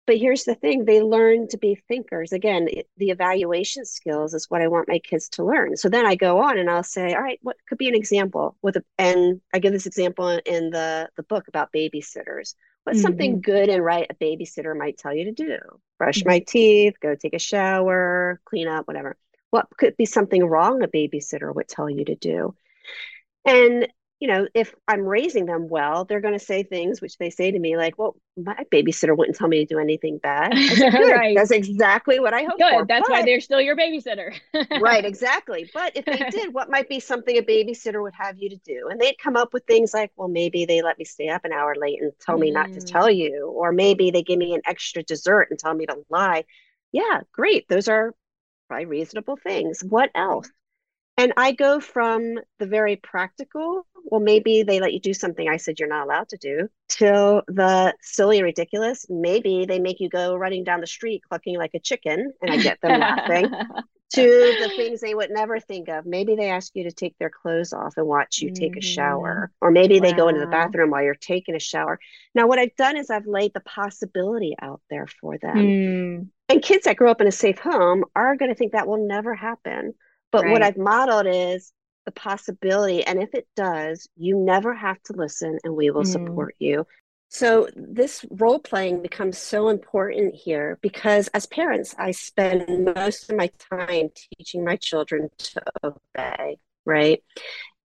But 0.07 0.17
here's 0.17 0.43
the 0.43 0.53
thing 0.53 0.85
they 0.85 1.01
learn 1.01 1.47
to 1.47 1.57
be 1.57 1.81
thinkers. 1.87 2.31
Again, 2.31 2.67
the 2.97 3.09
evaluation 3.09 3.85
skills 3.85 4.35
is 4.35 4.49
what 4.49 4.61
I 4.61 4.67
want 4.67 4.87
my 4.87 4.99
kids 4.99 5.29
to 5.29 5.43
learn. 5.43 5.77
So 5.77 5.89
then 5.89 6.05
I 6.05 6.15
go 6.15 6.43
on 6.43 6.59
and 6.59 6.69
I'll 6.69 6.83
say, 6.83 7.13
all 7.13 7.21
right, 7.23 7.39
what 7.41 7.57
could 7.67 7.79
be 7.79 7.87
an 7.87 7.95
example 7.95 8.55
with 8.61 8.75
a, 8.75 8.83
and 8.99 9.41
I 9.51 9.59
give 9.59 9.73
this 9.73 9.87
example 9.87 10.29
in 10.45 10.69
the, 10.69 11.09
the 11.17 11.23
book 11.23 11.47
about 11.47 11.73
babysitters. 11.73 12.53
What's 12.83 12.99
mm-hmm. 12.99 13.01
something 13.01 13.41
good 13.41 13.69
and 13.69 13.83
right 13.83 14.05
a 14.07 14.13
babysitter 14.13 14.77
might 14.77 14.99
tell 14.99 15.13
you 15.13 15.25
to 15.25 15.31
do? 15.31 15.57
Brush 15.97 16.19
mm-hmm. 16.19 16.29
my 16.29 16.39
teeth, 16.39 16.99
go 17.01 17.15
take 17.15 17.33
a 17.33 17.39
shower, 17.39 18.39
clean 18.45 18.67
up, 18.67 18.87
whatever. 18.87 19.17
What 19.49 19.67
could 19.75 19.97
be 19.97 20.05
something 20.05 20.45
wrong 20.45 20.83
a 20.83 20.87
babysitter 20.87 21.53
would 21.53 21.67
tell 21.67 21.89
you 21.89 22.05
to 22.05 22.15
do? 22.15 22.55
And 23.43 23.87
you 24.19 24.29
know, 24.29 24.47
if 24.53 24.73
I'm 24.87 25.01
raising 25.01 25.45
them 25.45 25.67
well, 25.67 26.05
they're 26.05 26.21
going 26.21 26.37
to 26.37 26.43
say 26.43 26.63
things 26.63 27.01
which 27.01 27.17
they 27.17 27.29
say 27.29 27.51
to 27.51 27.59
me 27.59 27.75
like, 27.75 27.97
"Well, 27.97 28.15
my 28.37 28.63
babysitter 28.71 29.15
wouldn't 29.15 29.37
tell 29.37 29.49
me 29.49 29.65
to 29.65 29.65
do 29.65 29.77
anything 29.77 30.19
bad." 30.19 30.57
Said, 30.57 30.93
right. 30.93 31.35
That's 31.35 31.51
exactly 31.51 32.19
what 32.21 32.33
I 32.33 32.43
hope 32.43 32.57
Good. 32.57 32.71
for. 32.71 32.85
That's 32.85 33.09
but, 33.09 33.11
why 33.11 33.23
they're 33.23 33.41
still 33.41 33.59
your 33.59 33.75
babysitter. 33.75 34.33
right, 34.79 35.03
exactly. 35.05 35.69
But 35.73 35.97
if 35.97 36.05
they 36.05 36.17
did, 36.31 36.53
what 36.53 36.69
might 36.69 36.87
be 36.87 37.01
something 37.01 37.37
a 37.37 37.41
babysitter 37.41 38.01
would 38.01 38.13
have 38.13 38.37
you 38.37 38.49
to 38.49 38.57
do? 38.57 38.87
And 38.89 39.01
they'd 39.01 39.17
come 39.17 39.35
up 39.35 39.53
with 39.53 39.65
things 39.65 39.93
like, 39.93 40.11
"Well, 40.15 40.29
maybe 40.29 40.65
they 40.65 40.81
let 40.81 40.97
me 40.97 41.03
stay 41.03 41.27
up 41.27 41.43
an 41.43 41.51
hour 41.51 41.75
late 41.75 42.01
and 42.01 42.13
tell 42.21 42.37
mm. 42.37 42.41
me 42.41 42.51
not 42.51 42.71
to 42.71 42.79
mm. 42.79 42.89
tell 42.89 43.09
you, 43.09 43.47
or 43.47 43.73
maybe 43.73 44.11
they 44.11 44.23
give 44.23 44.39
me 44.39 44.53
an 44.53 44.61
extra 44.65 45.03
dessert 45.03 45.47
and 45.49 45.59
tell 45.59 45.73
me 45.73 45.85
to 45.87 45.97
lie." 46.09 46.45
Yeah, 46.93 47.21
great. 47.33 47.67
Those 47.67 47.89
are 47.89 48.13
probably 48.69 48.85
reasonable 48.85 49.35
things. 49.35 49.83
What 49.83 50.09
else? 50.15 50.49
And 51.17 51.33
I 51.37 51.53
go 51.53 51.79
from 51.79 52.39
the 52.59 52.65
very 52.65 52.97
practical, 52.97 53.85
well, 54.03 54.19
maybe 54.19 54.63
they 54.63 54.79
let 54.79 54.93
you 54.93 54.99
do 54.99 55.13
something 55.13 55.47
I 55.47 55.57
said 55.57 55.79
you're 55.79 55.87
not 55.87 56.05
allowed 56.05 56.29
to 56.29 56.37
do, 56.37 56.67
till 56.89 57.41
the 57.47 57.93
silly 58.01 58.37
and 58.37 58.45
ridiculous. 58.45 59.05
Maybe 59.09 59.65
they 59.65 59.79
make 59.79 59.99
you 59.99 60.09
go 60.09 60.35
running 60.35 60.63
down 60.63 60.81
the 60.81 60.87
street 60.87 61.21
clucking 61.27 61.57
like 61.57 61.71
a 61.73 61.79
chicken, 61.79 62.33
and 62.41 62.51
I 62.51 62.57
get 62.57 62.81
them 62.81 62.99
laughing, 62.99 63.49
to 64.13 64.57
the 64.61 64.69
things 64.75 64.99
they 64.99 65.15
would 65.15 65.31
never 65.31 65.59
think 65.59 65.87
of. 65.87 66.05
Maybe 66.05 66.35
they 66.35 66.49
ask 66.49 66.71
you 66.75 66.83
to 66.83 66.91
take 66.91 67.17
their 67.17 67.29
clothes 67.29 67.71
off 67.71 67.93
and 67.95 68.05
watch 68.05 68.41
you 68.41 68.49
mm-hmm. 68.49 68.61
take 68.61 68.75
a 68.75 68.81
shower, 68.81 69.51
mm-hmm. 69.51 69.65
or 69.65 69.71
maybe 69.71 69.99
wow. 69.99 70.01
they 70.01 70.13
go 70.13 70.27
into 70.27 70.41
the 70.41 70.47
bathroom 70.47 70.91
while 70.91 71.03
you're 71.03 71.15
taking 71.15 71.55
a 71.55 71.59
shower. 71.59 71.97
Now, 72.35 72.47
what 72.47 72.59
I've 72.59 72.75
done 72.75 72.97
is 72.97 73.09
I've 73.09 73.27
laid 73.27 73.53
the 73.53 73.61
possibility 73.61 74.53
out 74.61 74.81
there 74.89 75.07
for 75.21 75.37
them. 75.37 75.57
Mm. 75.57 76.27
And 76.49 76.61
kids 76.61 76.83
that 76.83 76.97
grow 76.97 77.09
up 77.09 77.21
in 77.21 77.27
a 77.27 77.31
safe 77.31 77.57
home 77.57 78.03
are 78.15 78.35
going 78.35 78.51
to 78.51 78.55
think 78.55 78.73
that 78.73 78.87
will 78.87 79.07
never 79.07 79.33
happen. 79.33 79.93
But 80.35 80.43
right. 80.43 80.51
what 80.51 80.61
I've 80.61 80.77
modeled 80.77 81.27
is 81.27 81.71
the 82.05 82.11
possibility. 82.11 83.05
And 83.05 83.21
if 83.23 83.33
it 83.33 83.47
does, 83.55 84.09
you 84.17 84.37
never 84.37 84.73
have 84.73 85.01
to 85.03 85.13
listen 85.13 85.59
and 85.63 85.75
we 85.75 85.91
will 85.91 86.03
mm. 86.03 86.11
support 86.11 86.55
you. 86.59 86.85
So, 87.29 87.69
this 87.73 88.25
role 88.29 88.59
playing 88.59 89.01
becomes 89.01 89.37
so 89.37 89.69
important 89.69 90.35
here 90.35 90.77
because 90.81 91.29
as 91.29 91.45
parents, 91.45 91.95
I 91.97 92.11
spend 92.11 92.93
most 92.95 93.29
of 93.29 93.37
my 93.37 93.49
time 93.71 94.09
teaching 94.37 94.63
my 94.63 94.75
children 94.75 95.29
to 95.37 95.61
obey, 95.83 96.57
right? 96.85 97.23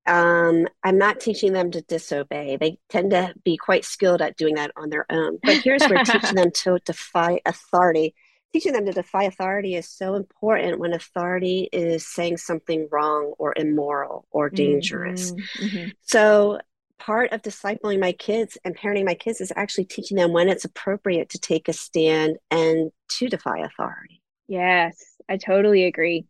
Um, 0.06 0.66
I'm 0.82 0.98
not 0.98 1.20
teaching 1.20 1.52
them 1.52 1.70
to 1.70 1.82
disobey. 1.82 2.56
They 2.56 2.78
tend 2.88 3.12
to 3.12 3.32
be 3.44 3.56
quite 3.56 3.84
skilled 3.84 4.20
at 4.22 4.36
doing 4.36 4.56
that 4.56 4.72
on 4.76 4.90
their 4.90 5.06
own. 5.08 5.38
But 5.42 5.58
here's 5.58 5.84
where 5.84 6.04
teaching 6.04 6.34
them 6.34 6.50
to 6.64 6.78
defy 6.84 7.40
authority. 7.46 8.14
Teaching 8.52 8.72
them 8.72 8.86
to 8.86 8.92
defy 8.92 9.24
authority 9.24 9.76
is 9.76 9.88
so 9.88 10.14
important 10.14 10.80
when 10.80 10.92
authority 10.92 11.68
is 11.72 12.06
saying 12.06 12.36
something 12.38 12.88
wrong 12.90 13.34
or 13.38 13.54
immoral 13.56 14.26
or 14.30 14.50
dangerous. 14.50 15.30
Mm-hmm. 15.30 15.64
Mm-hmm. 15.64 15.88
So 16.02 16.60
part 16.98 17.32
of 17.32 17.42
discipling 17.42 18.00
my 18.00 18.12
kids 18.12 18.58
and 18.64 18.76
parenting 18.76 19.04
my 19.04 19.14
kids 19.14 19.40
is 19.40 19.52
actually 19.54 19.84
teaching 19.84 20.16
them 20.16 20.32
when 20.32 20.48
it's 20.48 20.64
appropriate 20.64 21.30
to 21.30 21.38
take 21.38 21.68
a 21.68 21.72
stand 21.72 22.38
and 22.50 22.90
to 23.08 23.28
defy 23.28 23.58
authority. 23.58 24.20
Yes, 24.48 24.96
I 25.28 25.36
totally 25.36 25.84
agree. 25.84 26.26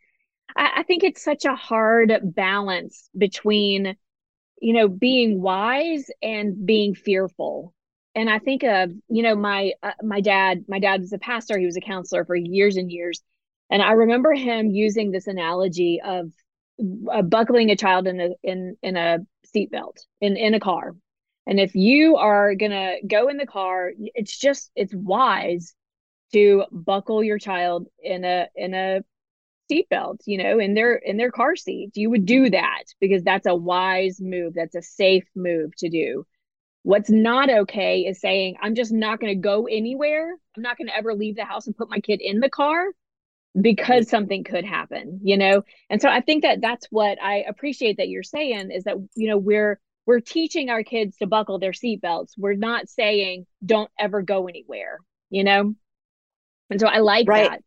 I, 0.56 0.70
I 0.76 0.83
think 0.83 1.02
it's 1.02 1.24
such 1.24 1.44
a 1.44 1.56
hard 1.56 2.12
balance 2.22 3.09
between, 3.16 3.96
you 4.61 4.72
know, 4.74 4.88
being 4.88 5.40
wise 5.40 6.06
and 6.22 6.66
being 6.66 6.94
fearful. 6.94 7.74
And 8.14 8.29
I 8.29 8.38
think 8.38 8.64
of, 8.64 8.90
you 9.09 9.23
know, 9.23 9.37
my 9.37 9.73
uh, 9.83 9.92
my 10.03 10.20
dad. 10.20 10.64
My 10.68 10.81
dad 10.81 11.01
was 11.01 11.12
a 11.12 11.18
pastor. 11.18 11.59
He 11.59 11.66
was 11.66 11.77
a 11.77 11.81
counselor 11.81 12.25
for 12.25 12.35
years 12.35 12.77
and 12.77 12.90
years, 12.90 13.23
and 13.70 13.83
I 13.83 13.92
remember 13.92 14.35
him 14.35 14.70
using 14.70 15.11
this 15.12 15.29
analogy 15.29 16.01
of 16.05 16.33
uh, 17.12 17.23
buckling 17.23 17.70
a 17.70 17.77
child 17.77 18.07
in 18.09 18.20
a 18.20 18.31
in 18.42 18.77
in 18.83 18.96
a 18.96 19.18
seatbelt 19.55 19.99
in 20.20 20.37
in 20.37 20.55
a 20.55 20.61
car. 20.61 20.96
And 21.46 21.61
if 21.61 21.75
you 21.75 22.16
are 22.16 22.55
to 22.55 22.99
go 23.07 23.29
in 23.29 23.37
the 23.37 23.46
car, 23.46 23.92
it's 23.96 24.37
just 24.38 24.70
it's 24.75 24.94
wise 24.94 25.75
to 26.33 26.64
buckle 26.73 27.25
your 27.25 27.38
child 27.38 27.87
in 28.03 28.25
a 28.25 28.49
in 28.57 28.75
a 28.75 29.03
seatbelt, 29.70 30.18
you 30.27 30.38
know, 30.38 30.59
in 30.59 30.75
their 30.75 30.94
in 30.94 31.16
their 31.16 31.31
car 31.31 31.57
seat. 31.57 31.92
You 31.96 32.11
would 32.11 32.27
do 32.27 32.51
that 32.51 32.85
because 33.01 33.23
that's 33.25 33.46
a 33.46 33.55
wise 33.55 34.20
move. 34.20 34.55
That's 34.55 34.75
a 34.75 34.83
safe 34.83 35.27
move 35.37 35.77
to 35.79 35.88
do. 35.88 36.27
What's 36.83 37.11
not 37.11 37.51
okay 37.51 38.01
is 38.01 38.21
saying, 38.21 38.57
I'm 38.62 38.75
just 38.75 38.90
not 38.90 39.21
going 39.21 39.35
to 39.35 39.40
go 39.40 39.66
anywhere. 39.66 40.35
I'm 40.57 40.62
not 40.62 40.79
going 40.79 40.88
to 40.88 40.97
ever 40.97 41.14
leave 41.14 41.37
the 41.37 41.45
house 41.45 41.66
and 41.66 41.77
put 41.77 41.90
my 41.90 42.01
kid 42.01 42.21
in 42.23 42.40
the 42.40 42.51
car 42.51 42.87
because 43.61 44.09
something 44.09 44.45
could 44.45 44.64
happen 44.64 45.19
you 45.23 45.37
know? 45.37 45.62
And 45.88 46.01
so 46.01 46.09
i 46.09 46.21
think 46.21 46.43
that 46.43 46.61
that's 46.61 46.87
what 46.90 47.21
i 47.21 47.45
appreciate 47.49 47.97
that 47.97 48.09
you're 48.09 48.23
saying 48.23 48.71
is 48.71 48.85
that 48.85 48.97
you 49.16 49.29
know 49.29 49.38
we're 49.38 49.81
we're 50.07 50.21
teaching 50.21 50.71
our 50.71 50.83
kids 50.83 51.16
to 51.19 51.27
buckle 51.27 51.59
their 51.59 51.73
seatbelts. 51.73 52.31
We're 52.37 52.55
not 52.55 52.88
saying 52.88 53.47
don't 53.64 53.90
ever 53.99 54.23
go 54.23 54.47
anywhere 54.47 55.01
you 55.31 55.45
know? 55.45 55.75
And 56.71 56.81
so 56.81 56.87
i 56.87 56.99
like 56.99 57.29
right. 57.29 57.51
that. 57.51 57.62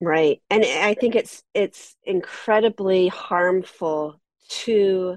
Right. 0.00 0.40
And 0.48 0.64
i 0.64 0.94
think 0.94 1.14
it's 1.14 1.42
it's 1.52 1.94
incredibly 2.04 3.08
harmful 3.08 4.18
to 4.48 5.16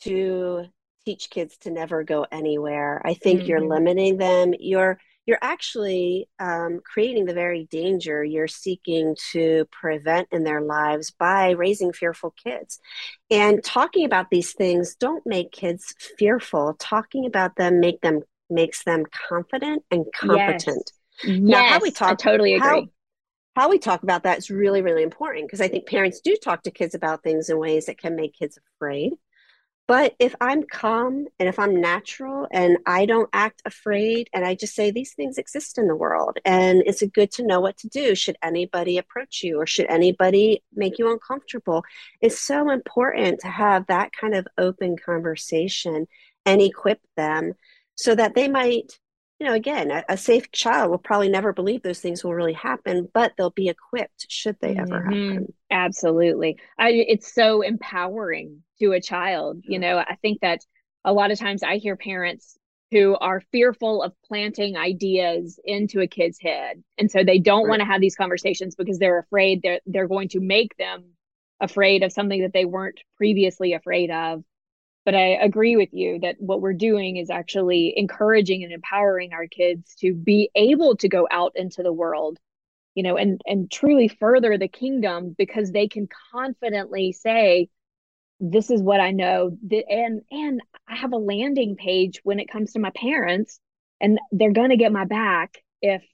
to 0.00 0.66
teach 1.04 1.30
kids 1.30 1.56
to 1.58 1.70
never 1.70 2.02
go 2.04 2.26
anywhere 2.30 3.00
i 3.04 3.14
think 3.14 3.40
mm-hmm. 3.40 3.48
you're 3.48 3.66
limiting 3.68 4.16
them 4.16 4.52
you're 4.58 4.98
you're 5.26 5.38
actually 5.40 6.28
um, 6.38 6.80
creating 6.84 7.24
the 7.24 7.34
very 7.34 7.66
danger 7.70 8.22
you're 8.22 8.48
seeking 8.48 9.16
to 9.32 9.66
prevent 9.70 10.28
in 10.30 10.44
their 10.44 10.60
lives 10.60 11.10
by 11.10 11.52
raising 11.52 11.92
fearful 11.92 12.34
kids. 12.42 12.78
And 13.30 13.64
talking 13.64 14.04
about 14.04 14.30
these 14.30 14.52
things 14.52 14.96
don't 14.96 15.24
make 15.26 15.50
kids 15.50 15.94
fearful. 16.18 16.76
Talking 16.78 17.26
about 17.26 17.56
them 17.56 17.80
make 17.80 18.00
them 18.02 18.20
makes 18.50 18.84
them 18.84 19.04
confident 19.28 19.82
and 19.90 20.04
competent. 20.14 20.92
Yes, 21.24 21.38
now, 21.40 21.60
yes 21.60 21.72
how 21.72 21.80
we 21.80 21.90
talk, 21.90 22.10
I 22.10 22.14
totally 22.14 22.54
agree. 22.54 22.68
How, 22.68 23.62
how 23.62 23.70
we 23.70 23.78
talk 23.78 24.02
about 24.02 24.24
that 24.24 24.38
is 24.38 24.50
really, 24.50 24.82
really 24.82 25.02
important 25.02 25.46
because 25.46 25.60
I 25.60 25.68
think 25.68 25.86
parents 25.86 26.20
do 26.20 26.36
talk 26.36 26.64
to 26.64 26.70
kids 26.70 26.94
about 26.94 27.22
things 27.22 27.48
in 27.48 27.58
ways 27.58 27.86
that 27.86 27.98
can 27.98 28.14
make 28.14 28.34
kids 28.34 28.58
afraid. 28.76 29.12
But 29.86 30.14
if 30.18 30.34
I'm 30.40 30.62
calm 30.62 31.26
and 31.38 31.48
if 31.48 31.58
I'm 31.58 31.78
natural 31.78 32.46
and 32.50 32.78
I 32.86 33.04
don't 33.04 33.28
act 33.34 33.60
afraid 33.66 34.30
and 34.32 34.42
I 34.44 34.54
just 34.54 34.74
say 34.74 34.90
these 34.90 35.12
things 35.12 35.36
exist 35.36 35.76
in 35.76 35.88
the 35.88 35.96
world 35.96 36.38
and 36.44 36.82
it's 36.86 37.02
good 37.14 37.30
to 37.32 37.46
know 37.46 37.60
what 37.60 37.76
to 37.78 37.88
do 37.88 38.14
should 38.14 38.36
anybody 38.42 38.96
approach 38.96 39.42
you 39.42 39.60
or 39.60 39.66
should 39.66 39.86
anybody 39.90 40.62
make 40.74 40.98
you 40.98 41.12
uncomfortable, 41.12 41.84
it's 42.22 42.40
so 42.40 42.70
important 42.70 43.40
to 43.40 43.48
have 43.48 43.86
that 43.88 44.12
kind 44.12 44.34
of 44.34 44.46
open 44.56 44.96
conversation 44.96 46.06
and 46.46 46.62
equip 46.62 47.00
them 47.16 47.52
so 47.94 48.14
that 48.14 48.34
they 48.34 48.48
might 48.48 48.98
you 49.40 49.46
know, 49.48 49.54
again, 49.54 49.90
a, 49.90 50.04
a, 50.08 50.16
safe 50.16 50.50
child 50.52 50.90
will 50.90 50.96
probably 50.96 51.28
never 51.28 51.52
believe 51.52 51.82
those 51.82 51.98
things 51.98 52.22
will 52.22 52.34
really 52.34 52.52
happen, 52.52 53.08
but 53.12 53.32
they'll 53.36 53.50
be 53.50 53.68
equipped 53.68 54.26
should 54.28 54.56
they 54.60 54.76
ever 54.76 55.00
mm-hmm. 55.00 55.30
happen. 55.30 55.52
Absolutely. 55.70 56.56
I, 56.78 56.90
it's 56.90 57.34
so 57.34 57.60
empowering 57.60 58.62
to 58.84 58.92
a 58.92 59.00
child. 59.00 59.62
You 59.64 59.78
know, 59.78 59.98
I 59.98 60.16
think 60.22 60.40
that 60.40 60.60
a 61.04 61.12
lot 61.12 61.30
of 61.30 61.38
times 61.38 61.62
I 61.62 61.76
hear 61.76 61.96
parents 61.96 62.58
who 62.90 63.16
are 63.16 63.42
fearful 63.52 64.02
of 64.02 64.12
planting 64.26 64.76
ideas 64.76 65.58
into 65.64 66.00
a 66.00 66.06
kid's 66.06 66.38
head. 66.40 66.82
And 66.96 67.10
so 67.10 67.24
they 67.24 67.38
don't 67.38 67.64
right. 67.64 67.70
want 67.70 67.80
to 67.80 67.86
have 67.86 68.00
these 68.00 68.14
conversations 68.14 68.76
because 68.76 68.98
they're 68.98 69.18
afraid 69.18 69.62
they're, 69.62 69.80
they're 69.86 70.08
going 70.08 70.28
to 70.28 70.40
make 70.40 70.76
them 70.76 71.04
afraid 71.60 72.02
of 72.02 72.12
something 72.12 72.42
that 72.42 72.52
they 72.52 72.64
weren't 72.64 73.00
previously 73.16 73.72
afraid 73.72 74.10
of 74.10 74.44
but 75.04 75.14
I 75.14 75.36
agree 75.42 75.76
with 75.76 75.90
you 75.92 76.18
that 76.20 76.36
what 76.38 76.62
we're 76.62 76.72
doing 76.72 77.16
is 77.16 77.28
actually 77.28 77.92
encouraging 77.96 78.64
and 78.64 78.72
empowering 78.72 79.32
our 79.32 79.46
kids 79.46 79.94
to 79.96 80.14
be 80.14 80.50
able 80.54 80.96
to 80.96 81.08
go 81.08 81.28
out 81.30 81.52
into 81.56 81.82
the 81.82 81.92
world, 81.92 82.38
you 82.94 83.02
know, 83.02 83.16
and 83.16 83.40
and 83.46 83.70
truly 83.70 84.08
further 84.08 84.56
the 84.56 84.68
kingdom 84.68 85.34
because 85.36 85.72
they 85.72 85.88
can 85.88 86.08
confidently 86.32 87.12
say, 87.12 87.68
"This 88.40 88.70
is 88.70 88.82
what 88.82 89.00
I 89.00 89.10
know," 89.12 89.56
and 89.88 90.22
and 90.30 90.60
I 90.88 90.96
have 90.96 91.12
a 91.12 91.18
landing 91.18 91.76
page 91.76 92.20
when 92.24 92.40
it 92.40 92.50
comes 92.50 92.72
to 92.72 92.78
my 92.80 92.90
parents, 92.90 93.60
and 94.00 94.18
they're 94.32 94.52
going 94.52 94.70
to 94.70 94.76
get 94.76 94.92
my 94.92 95.04
back 95.04 95.62
if 95.80 96.04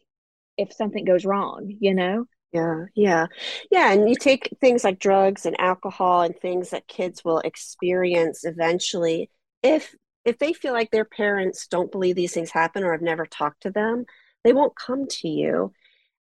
if 0.57 0.73
something 0.73 1.05
goes 1.05 1.25
wrong, 1.25 1.75
you 1.81 1.95
know. 1.95 2.27
Yeah, 2.53 2.87
yeah. 2.97 3.27
Yeah, 3.71 3.93
and 3.93 4.09
you 4.09 4.17
take 4.17 4.51
things 4.61 4.83
like 4.83 4.99
drugs 4.99 5.47
and 5.47 5.59
alcohol 5.61 6.23
and 6.23 6.37
things 6.37 6.71
that 6.71 6.89
kids 6.89 7.25
will 7.25 7.39
experience 7.39 8.45
eventually 8.45 9.31
if 9.63 9.95
if 10.25 10.39
they 10.39 10.53
feel 10.53 10.73
like 10.73 10.91
their 10.91 11.05
parents 11.05 11.67
don't 11.67 11.91
believe 11.91 12.17
these 12.17 12.35
things 12.35 12.51
happen 12.51 12.85
or 12.85 12.93
have 12.93 13.03
never 13.03 13.25
talked 13.25 13.63
to 13.63 13.71
them, 13.71 14.05
they 14.45 14.53
won't 14.53 14.77
come 14.77 15.07
to 15.07 15.29
you. 15.29 15.73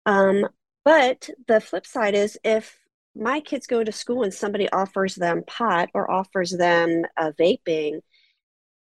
Um, 0.07 0.49
but 0.85 1.29
the 1.47 1.61
flip 1.61 1.87
side 1.87 2.15
is 2.15 2.39
if 2.43 2.79
my 3.21 3.41
kids 3.41 3.67
go 3.67 3.85
to 3.85 3.93
school 3.93 4.23
and 4.23 4.33
somebody 4.33 4.69
offers 4.71 5.15
them 5.15 5.45
pot 5.47 5.91
or 5.95 6.11
offers 6.11 6.51
them 6.51 7.05
uh, 7.17 7.33
vaping, 7.39 8.01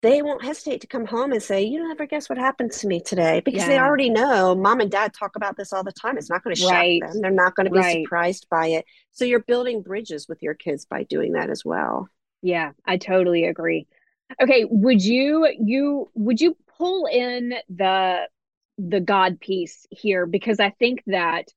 they 0.02 0.22
won't 0.22 0.42
hesitate 0.42 0.80
to 0.80 0.86
come 0.86 1.04
home 1.04 1.32
and 1.32 1.42
say, 1.42 1.62
"You 1.62 1.86
never 1.86 2.06
guess 2.06 2.28
what 2.28 2.38
happened 2.38 2.72
to 2.72 2.86
me 2.86 3.00
today," 3.00 3.42
because 3.44 3.62
yeah. 3.62 3.68
they 3.68 3.78
already 3.78 4.08
know 4.08 4.54
mom 4.54 4.80
and 4.80 4.90
dad 4.90 5.12
talk 5.12 5.36
about 5.36 5.56
this 5.56 5.72
all 5.72 5.84
the 5.84 5.92
time. 5.92 6.16
It's 6.16 6.30
not 6.30 6.42
going 6.42 6.56
to 6.56 6.60
shock 6.60 6.72
right. 6.72 7.02
them. 7.02 7.20
They're 7.20 7.30
not 7.30 7.54
going 7.54 7.66
to 7.66 7.70
be 7.72 7.78
right. 7.78 8.04
surprised 8.04 8.46
by 8.50 8.68
it. 8.68 8.86
So 9.12 9.26
you're 9.26 9.40
building 9.42 9.82
bridges 9.82 10.26
with 10.26 10.42
your 10.42 10.54
kids 10.54 10.86
by 10.86 11.02
doing 11.04 11.32
that 11.32 11.50
as 11.50 11.64
well. 11.64 12.08
Yeah, 12.42 12.72
I 12.86 12.96
totally 12.96 13.44
agree. 13.44 13.86
Okay, 14.42 14.64
would 14.64 15.04
you 15.04 15.52
you 15.60 16.10
would 16.14 16.40
you 16.40 16.56
pull 16.78 17.06
in 17.06 17.54
the 17.68 18.26
the 18.78 19.00
God 19.00 19.38
piece 19.40 19.86
here 19.90 20.24
because 20.24 20.60
I 20.60 20.70
think 20.70 21.02
that 21.08 21.48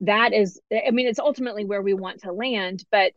that 0.00 0.32
is 0.32 0.60
I 0.72 0.90
mean 0.90 1.06
it's 1.06 1.18
ultimately 1.18 1.64
where 1.64 1.82
we 1.82 1.94
want 1.94 2.22
to 2.22 2.32
land, 2.32 2.84
but 2.90 3.12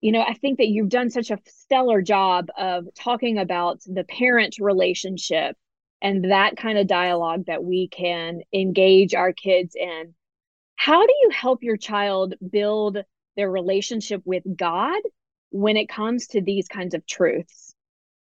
you 0.00 0.12
know, 0.12 0.22
I 0.22 0.34
think 0.34 0.58
that 0.58 0.68
you've 0.68 0.90
done 0.90 1.10
such 1.10 1.30
a 1.30 1.38
stellar 1.46 2.02
job 2.02 2.48
of 2.56 2.86
talking 2.94 3.38
about 3.38 3.80
the 3.86 4.04
parent 4.04 4.56
relationship 4.60 5.56
and 6.02 6.30
that 6.30 6.56
kind 6.56 6.78
of 6.78 6.86
dialogue 6.86 7.46
that 7.46 7.64
we 7.64 7.88
can 7.88 8.42
engage 8.52 9.14
our 9.14 9.32
kids 9.32 9.74
in. 9.74 10.14
How 10.76 11.06
do 11.06 11.12
you 11.22 11.30
help 11.30 11.62
your 11.62 11.78
child 11.78 12.34
build 12.50 12.98
their 13.36 13.50
relationship 13.50 14.22
with 14.24 14.44
God 14.56 15.00
when 15.50 15.76
it 15.76 15.88
comes 15.88 16.28
to 16.28 16.42
these 16.42 16.68
kinds 16.68 16.94
of 16.94 17.06
truths? 17.06 17.65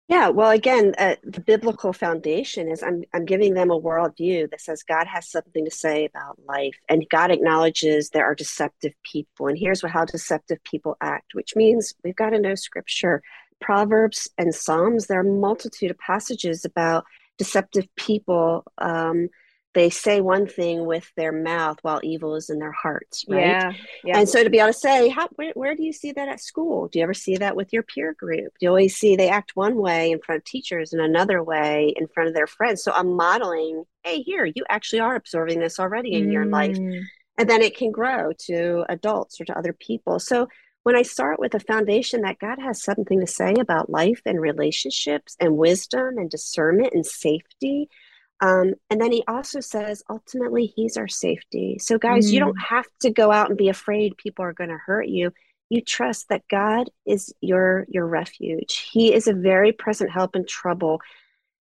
Yeah, 0.09 0.29
well, 0.29 0.51
again, 0.51 0.95
uh, 0.99 1.17
the 1.23 1.41
biblical 1.41 1.93
foundation 1.93 2.69
is 2.69 2.83
I'm, 2.83 3.03
I'm 3.15 3.25
giving 3.25 3.55
them 3.55 3.71
a 3.71 3.81
worldview 3.81 4.51
that 4.51 4.61
says 4.61 4.83
God 4.83 5.07
has 5.07 5.31
something 5.31 5.65
to 5.65 5.71
say 5.71 6.05
about 6.05 6.39
life, 6.45 6.77
and 6.89 7.09
God 7.09 7.31
acknowledges 7.31 8.11
there 8.11 8.27
are 8.27 8.35
deceptive 8.35 8.93
people. 9.05 9.47
And 9.47 9.57
here's 9.57 9.83
how 9.83 10.05
deceptive 10.05 10.63
people 10.65 10.97
act, 11.01 11.35
which 11.35 11.57
means 11.57 11.95
we've 12.05 12.17
got 12.17 12.31
to 12.31 12.39
know 12.41 12.55
scripture. 12.55 13.23
Proverbs 13.61 14.29
and 14.37 14.55
Psalms, 14.55 15.07
there 15.07 15.19
are 15.21 15.27
a 15.27 15.41
multitude 15.41 15.93
of 15.93 15.99
passages 15.99 16.65
about 16.65 17.05
deceptive 17.39 17.87
people 17.97 18.65
um, 18.79 19.29
they 19.75 19.89
say 19.91 20.21
one 20.21 20.47
thing 20.47 20.85
with 20.85 21.11
their 21.17 21.33
mouth 21.33 21.79
while 21.83 22.01
evil 22.03 22.35
is 22.35 22.51
in 22.51 22.59
their 22.59 22.73
hearts 22.73 23.25
right 23.29 23.41
yeah, 23.41 23.73
yeah. 24.05 24.19
and 24.19 24.29
so 24.29 24.43
to 24.43 24.51
be 24.51 24.59
able 24.59 24.69
to 24.69 24.79
say 24.79 25.09
how 25.09 25.29
where, 25.37 25.53
where 25.55 25.75
do 25.75 25.83
you 25.83 25.93
see 25.93 26.13
that 26.13 26.29
at 26.29 26.41
school 26.41 26.89
do 26.89 26.99
you 26.99 27.03
ever 27.03 27.15
see 27.15 27.37
that 27.37 27.57
with 27.57 27.73
your 27.73 27.83
peer 27.83 28.15
group 28.15 28.53
do 28.59 28.67
you 28.67 28.69
always 28.69 28.97
see 28.97 29.17
they 29.17 29.29
act 29.29 29.53
one 29.55 29.77
way 29.77 30.11
in 30.11 30.21
front 30.21 30.41
of 30.41 30.45
teachers 30.45 30.93
and 30.93 31.03
another 31.03 31.43
way 31.43 31.93
in 31.97 32.07
front 32.09 32.29
of 32.29 32.35
their 32.35 32.47
friends 32.47 32.83
so 32.83 32.93
i'm 32.93 33.15
modeling 33.15 33.85
hey 34.05 34.21
here 34.23 34.45
you 34.45 34.65
actually 34.69 35.01
are 35.01 35.15
absorbing 35.15 35.59
this 35.59 35.79
already 35.79 36.13
in 36.15 36.29
mm. 36.29 36.33
your 36.33 36.47
life 36.47 36.77
mm. 36.77 37.01
and 37.39 37.49
then 37.49 37.63
it 37.63 37.77
can 37.77 37.91
grow 37.91 38.33
to 38.39 38.85
adults 38.89 39.41
or 39.41 39.45
to 39.45 39.57
other 39.57 39.73
people 39.73 40.19
so 40.19 40.49
when 40.85 40.97
I 40.97 41.03
start 41.03 41.39
with 41.39 41.55
a 41.55 41.61
foundation 41.61 42.23
that 42.23 42.41
God 42.41 42.59
has 42.59 42.83
something 42.83 43.21
to 43.21 43.27
say 43.27 43.55
about 43.55 43.89
life 43.89 44.21
and 44.27 44.41
relationships 44.41 45.37
and 45.39 45.57
wisdom 45.57 46.19
and 46.19 46.29
discernment 46.29 46.93
and 46.93 47.07
safety, 47.07 47.89
um, 48.43 48.75
and 48.91 49.01
then 49.01 49.13
he 49.13 49.23
also 49.29 49.61
says, 49.61 50.03
ultimately, 50.11 50.67
he's 50.67 50.97
our 50.97 51.07
safety. 51.07 51.79
So, 51.79 51.97
guys, 51.97 52.29
mm. 52.29 52.33
you 52.33 52.41
don't 52.41 52.59
mm. 52.59 52.67
have 52.69 52.87
to 53.03 53.11
go 53.11 53.31
out 53.31 53.49
and 53.49 53.57
be 53.57 53.69
afraid 53.69 54.17
people 54.17 54.45
are 54.45 54.53
going 54.53 54.71
to 54.71 54.79
hurt 54.85 55.07
you. 55.07 55.33
You 55.71 55.81
trust 55.81 56.29
that 56.29 56.49
God 56.51 56.91
is 57.07 57.33
your 57.41 57.87
your 57.89 58.05
refuge. 58.05 58.91
He 58.93 59.15
is 59.15 59.29
a 59.29 59.33
very 59.33 59.73
present 59.73 60.11
help 60.11 60.35
in 60.35 60.45
trouble. 60.45 61.01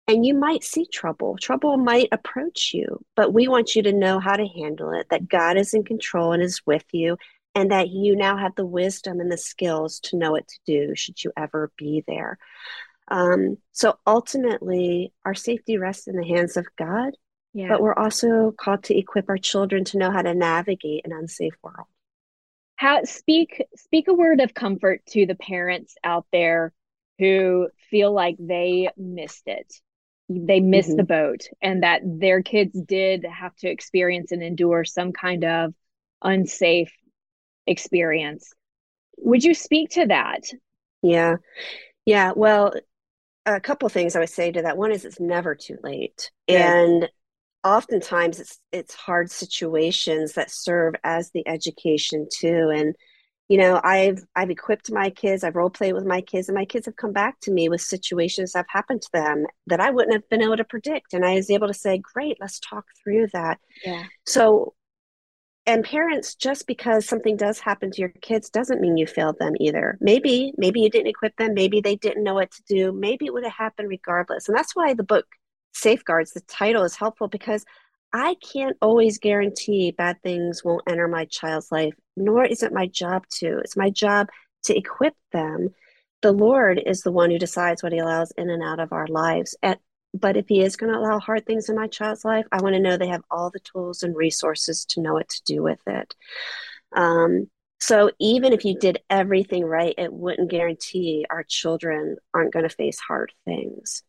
And 0.06 0.24
you 0.24 0.34
might 0.34 0.62
see 0.62 0.86
trouble. 0.86 1.36
Trouble 1.40 1.78
might 1.78 2.10
approach 2.12 2.72
you, 2.72 3.00
but 3.16 3.32
we 3.32 3.48
want 3.48 3.74
you 3.74 3.82
to 3.82 3.92
know 3.92 4.20
how 4.20 4.36
to 4.36 4.46
handle 4.46 4.92
it, 4.92 5.08
that 5.08 5.28
God 5.28 5.56
is 5.56 5.74
in 5.74 5.82
control 5.82 6.32
and 6.32 6.42
is 6.42 6.60
with 6.64 6.84
you, 6.92 7.16
and 7.56 7.72
that 7.72 7.88
you 7.88 8.14
now 8.14 8.36
have 8.36 8.54
the 8.54 8.66
wisdom 8.66 9.18
and 9.18 9.32
the 9.32 9.38
skills 9.38 9.98
to 10.00 10.16
know 10.16 10.32
what 10.32 10.46
to 10.46 10.58
do 10.66 10.94
should 10.94 11.24
you 11.24 11.32
ever 11.36 11.72
be 11.78 12.04
there. 12.06 12.38
Um, 13.08 13.58
so 13.72 13.98
ultimately, 14.06 15.12
our 15.24 15.34
safety 15.34 15.78
rests 15.78 16.08
in 16.08 16.16
the 16.16 16.26
hands 16.26 16.56
of 16.56 16.66
God, 16.76 17.12
yeah. 17.52 17.68
but 17.68 17.80
we're 17.80 17.94
also 17.94 18.52
called 18.52 18.84
to 18.84 18.98
equip 18.98 19.28
our 19.28 19.38
children 19.38 19.84
to 19.86 19.98
know 19.98 20.10
how 20.10 20.22
to 20.22 20.34
navigate 20.34 21.06
an 21.06 21.12
unsafe 21.12 21.54
world. 21.62 21.86
How 22.76 23.04
speak 23.04 23.64
speak 23.76 24.08
a 24.08 24.14
word 24.14 24.40
of 24.40 24.52
comfort 24.52 25.06
to 25.10 25.24
the 25.24 25.34
parents 25.34 25.94
out 26.04 26.26
there 26.32 26.72
who 27.18 27.68
feel 27.90 28.12
like 28.12 28.36
they 28.38 28.90
missed 28.96 29.44
it. 29.46 29.72
They 30.28 30.60
missed 30.60 30.90
mm-hmm. 30.90 30.96
the 30.98 31.04
boat 31.04 31.48
and 31.62 31.82
that 31.82 32.02
their 32.04 32.42
kids 32.42 32.78
did 32.78 33.24
have 33.24 33.54
to 33.56 33.70
experience 33.70 34.32
and 34.32 34.42
endure 34.42 34.84
some 34.84 35.12
kind 35.12 35.44
of 35.44 35.72
unsafe 36.22 36.92
experience. 37.66 38.52
Would 39.18 39.44
you 39.44 39.54
speak 39.54 39.90
to 39.90 40.06
that? 40.06 40.42
Yeah. 41.02 41.36
Yeah. 42.04 42.32
Well, 42.34 42.74
a 43.46 43.60
couple 43.60 43.88
things 43.88 44.16
I 44.16 44.20
would 44.20 44.28
say 44.28 44.52
to 44.52 44.62
that. 44.62 44.76
One 44.76 44.92
is 44.92 45.04
it's 45.04 45.20
never 45.20 45.54
too 45.54 45.78
late. 45.82 46.30
Yeah. 46.46 46.74
And 46.74 47.08
oftentimes 47.64 48.40
it's 48.40 48.58
it's 48.72 48.94
hard 48.94 49.30
situations 49.30 50.32
that 50.34 50.50
serve 50.50 50.94
as 51.04 51.30
the 51.30 51.46
education 51.48 52.28
too. 52.30 52.70
And 52.74 52.94
you 53.48 53.58
know, 53.58 53.80
I've 53.82 54.24
I've 54.34 54.50
equipped 54.50 54.90
my 54.90 55.10
kids, 55.10 55.44
I've 55.44 55.54
role 55.54 55.70
played 55.70 55.92
with 55.92 56.04
my 56.04 56.20
kids, 56.20 56.48
and 56.48 56.56
my 56.56 56.64
kids 56.64 56.86
have 56.86 56.96
come 56.96 57.12
back 57.12 57.38
to 57.42 57.52
me 57.52 57.68
with 57.68 57.80
situations 57.80 58.52
that 58.52 58.60
have 58.60 58.66
happened 58.68 59.02
to 59.02 59.08
them 59.12 59.46
that 59.68 59.80
I 59.80 59.90
wouldn't 59.90 60.14
have 60.14 60.28
been 60.28 60.42
able 60.42 60.56
to 60.56 60.64
predict. 60.64 61.14
And 61.14 61.24
I 61.24 61.34
was 61.34 61.50
able 61.50 61.68
to 61.68 61.74
say, 61.74 61.98
Great, 61.98 62.38
let's 62.40 62.58
talk 62.58 62.84
through 63.02 63.28
that. 63.32 63.60
Yeah. 63.84 64.04
So 64.26 64.74
and 65.66 65.84
parents 65.84 66.34
just 66.34 66.66
because 66.66 67.06
something 67.06 67.36
does 67.36 67.58
happen 67.58 67.90
to 67.90 68.00
your 68.00 68.10
kids 68.20 68.50
doesn't 68.50 68.80
mean 68.80 68.96
you 68.96 69.06
failed 69.06 69.38
them 69.38 69.54
either. 69.60 69.98
Maybe 70.00 70.52
maybe 70.56 70.80
you 70.80 70.90
didn't 70.90 71.08
equip 71.08 71.36
them. 71.36 71.54
Maybe 71.54 71.80
they 71.80 71.96
didn't 71.96 72.24
know 72.24 72.34
what 72.34 72.50
to 72.52 72.62
do. 72.68 72.92
Maybe 72.92 73.26
it 73.26 73.32
would 73.32 73.44
have 73.44 73.52
happened 73.52 73.88
regardless. 73.88 74.48
And 74.48 74.56
that's 74.56 74.76
why 74.76 74.94
the 74.94 75.02
book 75.02 75.26
safeguards 75.74 76.32
the 76.32 76.40
title 76.42 76.84
is 76.84 76.96
helpful 76.96 77.28
because 77.28 77.62
i 78.14 78.34
can't 78.36 78.78
always 78.80 79.18
guarantee 79.18 79.90
bad 79.90 80.16
things 80.22 80.64
won't 80.64 80.82
enter 80.88 81.06
my 81.06 81.26
child's 81.26 81.70
life 81.70 81.92
nor 82.16 82.44
is 82.44 82.62
it 82.62 82.72
my 82.72 82.86
job 82.86 83.26
to. 83.28 83.58
It's 83.58 83.76
my 83.76 83.90
job 83.90 84.28
to 84.64 84.76
equip 84.76 85.14
them. 85.32 85.68
The 86.22 86.32
lord 86.32 86.80
is 86.84 87.02
the 87.02 87.12
one 87.12 87.30
who 87.30 87.38
decides 87.38 87.82
what 87.82 87.92
he 87.92 87.98
allows 87.98 88.32
in 88.36 88.50
and 88.50 88.62
out 88.62 88.80
of 88.80 88.92
our 88.92 89.06
lives. 89.06 89.54
At 89.62 89.80
but 90.18 90.36
if 90.36 90.48
he 90.48 90.62
is 90.62 90.76
going 90.76 90.92
to 90.92 90.98
allow 90.98 91.18
hard 91.18 91.46
things 91.46 91.68
in 91.68 91.76
my 91.76 91.86
child's 91.86 92.24
life, 92.24 92.46
I 92.52 92.62
want 92.62 92.74
to 92.74 92.80
know 92.80 92.96
they 92.96 93.08
have 93.08 93.24
all 93.30 93.50
the 93.50 93.60
tools 93.60 94.02
and 94.02 94.16
resources 94.16 94.84
to 94.86 95.00
know 95.00 95.14
what 95.14 95.28
to 95.28 95.42
do 95.44 95.62
with 95.62 95.80
it. 95.86 96.14
Um, 96.94 97.48
so 97.78 98.10
even 98.18 98.52
if 98.52 98.64
you 98.64 98.78
did 98.78 99.00
everything 99.10 99.64
right, 99.64 99.94
it 99.98 100.12
wouldn't 100.12 100.50
guarantee 100.50 101.26
our 101.30 101.44
children 101.44 102.16
aren't 102.32 102.52
going 102.52 102.68
to 102.68 102.74
face 102.74 102.98
hard 102.98 103.32
things. 103.44 104.02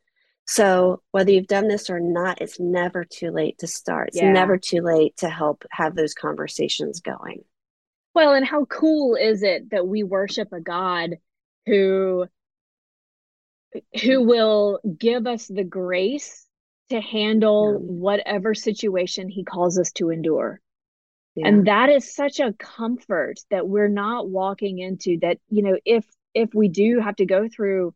So 0.46 1.02
whether 1.12 1.32
you've 1.32 1.48
done 1.48 1.68
this 1.68 1.90
or 1.90 2.00
not, 2.00 2.42
it's 2.42 2.60
never 2.60 3.04
too 3.04 3.32
late 3.32 3.58
to 3.60 3.68
start. 3.68 4.10
It's 4.10 4.18
yeah. 4.18 4.32
never 4.32 4.58
too 4.58 4.82
late 4.82 5.18
to 5.18 5.30
help 5.30 5.66
have 5.72 5.96
those 5.96 6.14
conversations 6.14 7.02
going. 7.02 7.44
Well, 8.16 8.34
and 8.34 8.46
how 8.46 8.66
cool 8.66 9.16
is 9.16 9.44
it 9.44 9.70
that 9.72 9.88
we 9.88 10.04
worship 10.04 10.54
a 10.54 10.62
God 10.62 11.18
who 11.66 12.28
who 14.04 14.24
will 14.24 14.80
give 14.98 15.28
us 15.28 15.48
the 15.48 15.64
grace 15.64 16.46
to 16.90 17.02
handle 17.02 17.74
yeah. 17.74 17.80
whatever 17.80 18.54
situation 18.54 19.30
he 19.30 19.44
calls 19.44 19.78
us 19.78 19.92
to 19.94 20.10
endure. 20.10 20.62
Yeah. 21.36 21.48
And 21.48 21.68
that 21.68 21.90
is 21.90 22.16
such 22.16 22.40
a 22.40 22.54
comfort 22.54 23.40
that 23.52 23.68
we're 23.68 23.90
not 23.90 24.30
walking 24.30 24.80
into 24.80 25.20
that, 25.22 25.38
you 25.50 25.62
know, 25.64 25.78
if 25.86 26.06
if 26.34 26.54
we 26.54 26.68
do 26.70 27.00
have 27.00 27.16
to 27.18 27.26
go 27.26 27.48
through 27.48 27.94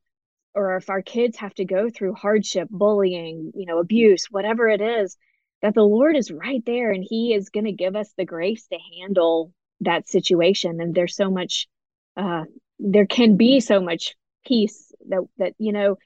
or 0.53 0.75
if 0.75 0.89
our 0.89 1.01
kids 1.01 1.37
have 1.37 1.53
to 1.55 1.65
go 1.65 1.89
through 1.89 2.13
hardship, 2.13 2.67
bullying, 2.69 3.51
you 3.55 3.65
know, 3.65 3.79
abuse, 3.79 4.25
whatever 4.29 4.67
it 4.67 4.81
is, 4.81 5.17
that 5.61 5.73
the 5.73 5.83
Lord 5.83 6.15
is 6.15 6.31
right 6.31 6.63
there 6.65 6.91
and 6.91 7.05
he 7.07 7.33
is 7.33 7.49
going 7.49 7.65
to 7.65 7.71
give 7.71 7.95
us 7.95 8.11
the 8.17 8.25
grace 8.25 8.67
to 8.67 8.77
handle 8.99 9.53
that 9.81 10.07
situation 10.07 10.79
and 10.79 10.93
there's 10.93 11.15
so 11.15 11.29
much 11.29 11.67
uh 12.15 12.43
there 12.79 13.07
can 13.07 13.35
be 13.35 13.59
so 13.59 13.81
much 13.81 14.15
peace 14.45 14.90
that 15.09 15.21
that 15.37 15.53
you 15.57 15.71
know 15.71 15.97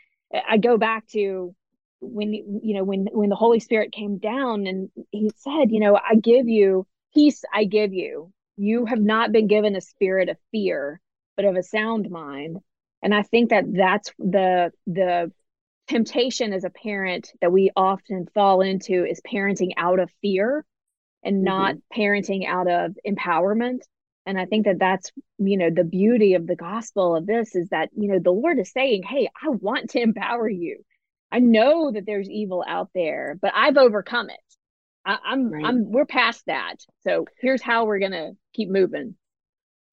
i 0.47 0.57
go 0.57 0.77
back 0.77 1.05
to 1.07 1.53
when 2.01 2.33
you 2.33 2.73
know 2.75 2.83
when 2.83 3.07
when 3.11 3.29
the 3.29 3.35
holy 3.35 3.59
spirit 3.59 3.91
came 3.91 4.17
down 4.17 4.67
and 4.67 4.89
he 5.11 5.31
said 5.37 5.71
you 5.71 5.79
know 5.79 5.95
i 5.95 6.15
give 6.15 6.47
you 6.47 6.85
peace 7.13 7.43
i 7.53 7.63
give 7.63 7.93
you. 7.93 8.31
You 8.57 8.85
have 8.85 9.01
not 9.01 9.31
been 9.33 9.47
given 9.47 9.75
a 9.75 9.81
spirit 9.81 10.29
of 10.29 10.37
fear 10.51 11.01
but 11.35 11.45
of 11.45 11.55
a 11.55 11.63
sound 11.63 12.09
mind. 12.09 12.59
And 13.01 13.13
i 13.13 13.21
think 13.21 13.49
that 13.49 13.65
that's 13.73 14.11
the 14.17 14.71
the 14.87 15.31
temptation 15.87 16.53
as 16.53 16.63
a 16.63 16.69
parent 16.69 17.31
that 17.41 17.51
we 17.51 17.71
often 17.75 18.27
fall 18.33 18.61
into 18.61 19.05
is 19.05 19.21
parenting 19.21 19.71
out 19.77 19.99
of 19.99 20.09
fear 20.21 20.65
and 21.23 21.43
not 21.43 21.75
mm-hmm. 21.75 22.01
parenting 22.01 22.47
out 22.47 22.67
of 22.67 22.95
empowerment 23.07 23.79
and 24.25 24.39
i 24.39 24.45
think 24.45 24.65
that 24.65 24.79
that's 24.79 25.11
you 25.37 25.57
know 25.57 25.69
the 25.69 25.83
beauty 25.83 26.33
of 26.33 26.47
the 26.47 26.55
gospel 26.55 27.15
of 27.15 27.25
this 27.25 27.55
is 27.55 27.69
that 27.69 27.89
you 27.95 28.07
know 28.07 28.19
the 28.19 28.31
lord 28.31 28.59
is 28.59 28.71
saying 28.71 29.03
hey 29.03 29.29
i 29.41 29.49
want 29.49 29.89
to 29.91 29.99
empower 30.01 30.49
you. 30.49 30.83
I 31.31 31.39
know 31.39 31.91
that 31.91 32.05
there's 32.05 32.29
evil 32.29 32.63
out 32.65 32.89
there 32.95 33.37
but 33.41 33.51
i've 33.55 33.77
overcome 33.77 34.29
it. 34.29 34.39
I, 35.05 35.17
am 35.33 35.51
right. 35.51 35.65
i'm 35.65 35.91
we're 35.91 36.05
past 36.05 36.43
that. 36.47 36.77
So 37.03 37.25
here's 37.41 37.61
how 37.61 37.85
we're 37.85 37.99
gonna 37.99 38.31
keep 38.53 38.69
moving. 38.69 39.15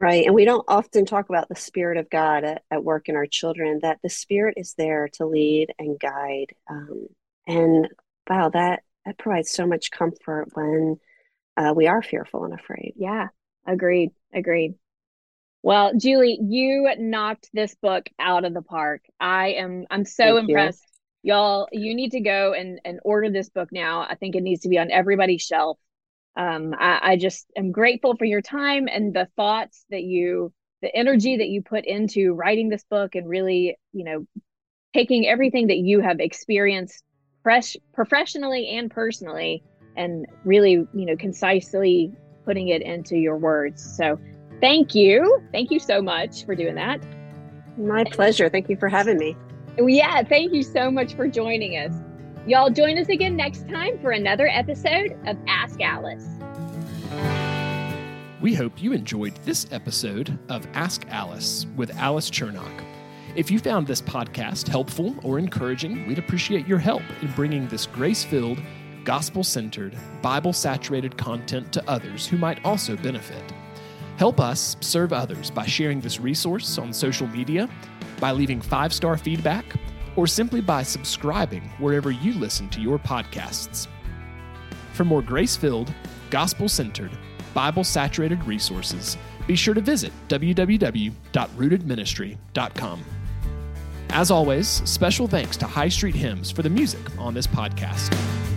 Right. 0.00 0.26
And 0.26 0.34
we 0.34 0.44
don't 0.44 0.64
often 0.66 1.04
talk 1.04 1.28
about 1.28 1.48
the 1.48 1.54
spirit 1.56 1.96
of 1.96 2.10
god 2.10 2.44
at, 2.44 2.62
at 2.70 2.84
work 2.84 3.08
in 3.08 3.16
our 3.16 3.26
children 3.26 3.80
that 3.82 3.98
the 4.02 4.10
spirit 4.10 4.54
is 4.56 4.74
there 4.76 5.08
to 5.14 5.26
lead 5.26 5.72
and 5.78 5.98
guide 5.98 6.54
um, 6.70 7.06
and 7.46 7.88
wow 8.28 8.48
that 8.50 8.82
that 9.04 9.18
provides 9.18 9.50
so 9.50 9.66
much 9.66 9.90
comfort 9.90 10.48
when 10.54 10.96
uh, 11.56 11.72
we 11.74 11.88
are 11.88 12.02
fearful 12.02 12.44
and 12.44 12.54
afraid. 12.54 12.94
Yeah 12.96 13.28
agreed 13.66 14.10
agreed. 14.32 14.74
Well 15.62 15.92
julie 15.96 16.38
you 16.40 16.90
knocked 16.98 17.50
this 17.52 17.74
book 17.76 18.08
out 18.18 18.44
of 18.44 18.54
the 18.54 18.62
park. 18.62 19.02
I 19.20 19.52
am 19.52 19.86
i'm 19.90 20.04
so 20.04 20.36
Thank 20.36 20.48
impressed. 20.48 20.86
You. 21.22 21.32
y'all 21.32 21.68
you 21.72 21.94
need 21.94 22.12
to 22.12 22.20
go 22.20 22.52
and 22.52 22.80
and 22.84 23.00
order 23.04 23.30
this 23.30 23.48
book 23.48 23.68
now. 23.72 24.06
I 24.08 24.14
think 24.16 24.34
it 24.34 24.42
needs 24.42 24.62
to 24.62 24.68
be 24.68 24.78
on 24.78 24.90
everybody's 24.90 25.42
shelf. 25.42 25.78
Um 26.36 26.74
I, 26.78 27.00
I 27.02 27.16
just 27.16 27.46
am 27.56 27.72
grateful 27.72 28.16
for 28.16 28.24
your 28.24 28.42
time 28.42 28.88
and 28.88 29.14
the 29.14 29.28
thoughts 29.36 29.84
that 29.90 30.02
you 30.02 30.52
the 30.82 30.94
energy 30.94 31.36
that 31.36 31.48
you 31.48 31.62
put 31.62 31.84
into 31.86 32.32
writing 32.32 32.68
this 32.68 32.84
book 32.90 33.14
and 33.14 33.28
really 33.28 33.76
you 33.92 34.04
know 34.04 34.26
taking 34.92 35.26
everything 35.26 35.68
that 35.68 35.78
you 35.78 36.00
have 36.00 36.20
experienced 36.20 37.02
fresh 37.42 37.76
professionally 37.94 38.68
and 38.68 38.90
personally 38.90 39.62
and 39.96 40.26
really 40.44 40.72
you 40.72 41.06
know 41.06 41.16
concisely 41.16 42.12
putting 42.44 42.68
it 42.68 42.82
into 42.82 43.16
your 43.16 43.36
words. 43.36 43.82
So 43.96 44.18
thank 44.60 44.94
you. 44.94 45.42
Thank 45.52 45.70
you 45.70 45.78
so 45.78 46.02
much 46.02 46.44
for 46.44 46.54
doing 46.54 46.74
that. 46.76 47.00
My 47.76 48.04
pleasure. 48.04 48.48
Thank 48.48 48.68
you 48.68 48.76
for 48.76 48.88
having 48.88 49.18
me. 49.18 49.36
Yeah, 49.78 50.22
thank 50.22 50.52
you 50.52 50.62
so 50.62 50.90
much 50.90 51.14
for 51.14 51.26
joining 51.26 51.72
us. 51.78 51.94
Y'all 52.46 52.70
join 52.70 52.98
us 52.98 53.08
again 53.08 53.36
next 53.36 53.68
time 53.68 53.98
for 54.00 54.10
another 54.10 54.48
episode 54.48 55.16
of 55.26 55.36
Ask 55.46 55.80
Alice. 55.80 56.26
We 58.40 58.54
hope 58.54 58.82
you 58.82 58.92
enjoyed 58.92 59.36
this 59.44 59.68
episode 59.70 60.36
of 60.48 60.66
Ask 60.74 61.06
Alice 61.08 61.66
with 61.76 61.96
Alice 61.96 62.28
Churnock. 62.28 62.84
If 63.36 63.50
you 63.50 63.60
found 63.60 63.86
this 63.86 64.02
podcast 64.02 64.68
helpful 64.68 65.14
or 65.22 65.38
encouraging, 65.38 66.06
we'd 66.06 66.18
appreciate 66.18 66.66
your 66.66 66.78
help 66.78 67.02
in 67.22 67.30
bringing 67.32 67.68
this 67.68 67.86
grace 67.86 68.24
filled, 68.24 68.58
gospel 69.04 69.44
centered, 69.44 69.96
Bible 70.20 70.52
saturated 70.52 71.16
content 71.16 71.72
to 71.72 71.88
others 71.88 72.26
who 72.26 72.36
might 72.36 72.64
also 72.64 72.96
benefit. 72.96 73.52
Help 74.16 74.40
us 74.40 74.76
serve 74.80 75.12
others 75.12 75.50
by 75.50 75.66
sharing 75.66 76.00
this 76.00 76.20
resource 76.20 76.78
on 76.78 76.92
social 76.92 77.26
media, 77.28 77.68
by 78.20 78.30
leaving 78.30 78.60
five 78.60 78.92
star 78.92 79.16
feedback, 79.16 79.64
or 80.16 80.26
simply 80.26 80.60
by 80.60 80.82
subscribing 80.82 81.62
wherever 81.78 82.10
you 82.10 82.34
listen 82.34 82.68
to 82.68 82.80
your 82.80 82.98
podcasts. 82.98 83.86
For 84.92 85.04
more 85.04 85.22
grace 85.22 85.56
filled, 85.56 85.94
gospel 86.30 86.68
centered, 86.68 87.16
Bible 87.54 87.84
saturated 87.84 88.44
resources, 88.44 89.16
be 89.46 89.56
sure 89.56 89.74
to 89.74 89.80
visit 89.80 90.12
www.rootedministry.com. 90.28 93.04
As 94.10 94.30
always, 94.30 94.68
special 94.68 95.26
thanks 95.26 95.56
to 95.56 95.66
High 95.66 95.88
Street 95.88 96.14
Hymns 96.14 96.50
for 96.50 96.60
the 96.62 96.68
music 96.68 97.00
on 97.18 97.32
this 97.32 97.46
podcast. 97.46 98.51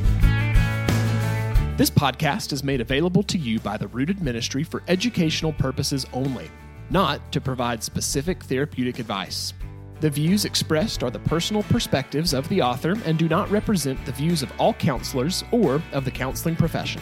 This 1.78 1.90
podcast 1.90 2.54
is 2.54 2.64
made 2.64 2.80
available 2.80 3.22
to 3.24 3.38
you 3.38 3.60
by 3.60 3.76
the 3.76 3.90
Rooted 3.90 4.22
Ministry 4.22 4.64
for 4.64 4.82
educational 4.88 5.52
purposes 5.52 6.06
only, 6.14 6.50
not 6.90 7.34
to 7.34 7.42
provide 7.42 7.84
specific 7.84 8.42
therapeutic 8.46 9.00
advice. 9.00 9.54
The 10.00 10.10
views 10.10 10.46
expressed 10.46 11.04
are 11.04 11.12
the 11.12 11.20
personal 11.20 11.64
perspectives 11.64 12.34
of 12.34 12.48
the 12.48 12.62
author 12.62 12.96
and 13.04 13.20
do 13.20 13.28
not 13.28 13.52
represent 13.52 14.06
the 14.06 14.14
views 14.14 14.42
of 14.42 14.54
all 14.58 14.74
counselors 14.74 15.44
or 15.52 15.82
of 15.92 16.06
the 16.06 16.12
counseling 16.12 16.56
profession. 16.56 17.02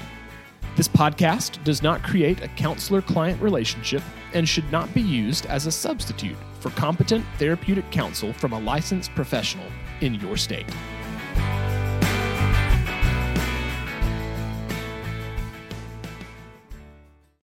This 0.76 0.88
podcast 0.88 1.63
does 1.63 1.84
not 1.84 2.01
create 2.01 2.41
a 2.41 2.47
counselor 2.47 3.03
client 3.03 3.39
relationship 3.43 4.01
and 4.34 4.49
should 4.49 4.71
not 4.71 4.91
be 4.91 5.01
used 5.01 5.45
as 5.45 5.67
a 5.67 5.71
substitute 5.71 6.38
for 6.61 6.71
competent 6.71 7.24
therapeutic 7.38 7.91
counsel 7.91 8.34
from 8.34 8.53
a 8.53 8.59
licensed 8.59 9.13
professional 9.13 9.67
in 10.01 10.15
your 10.15 10.36
state. 10.36 10.65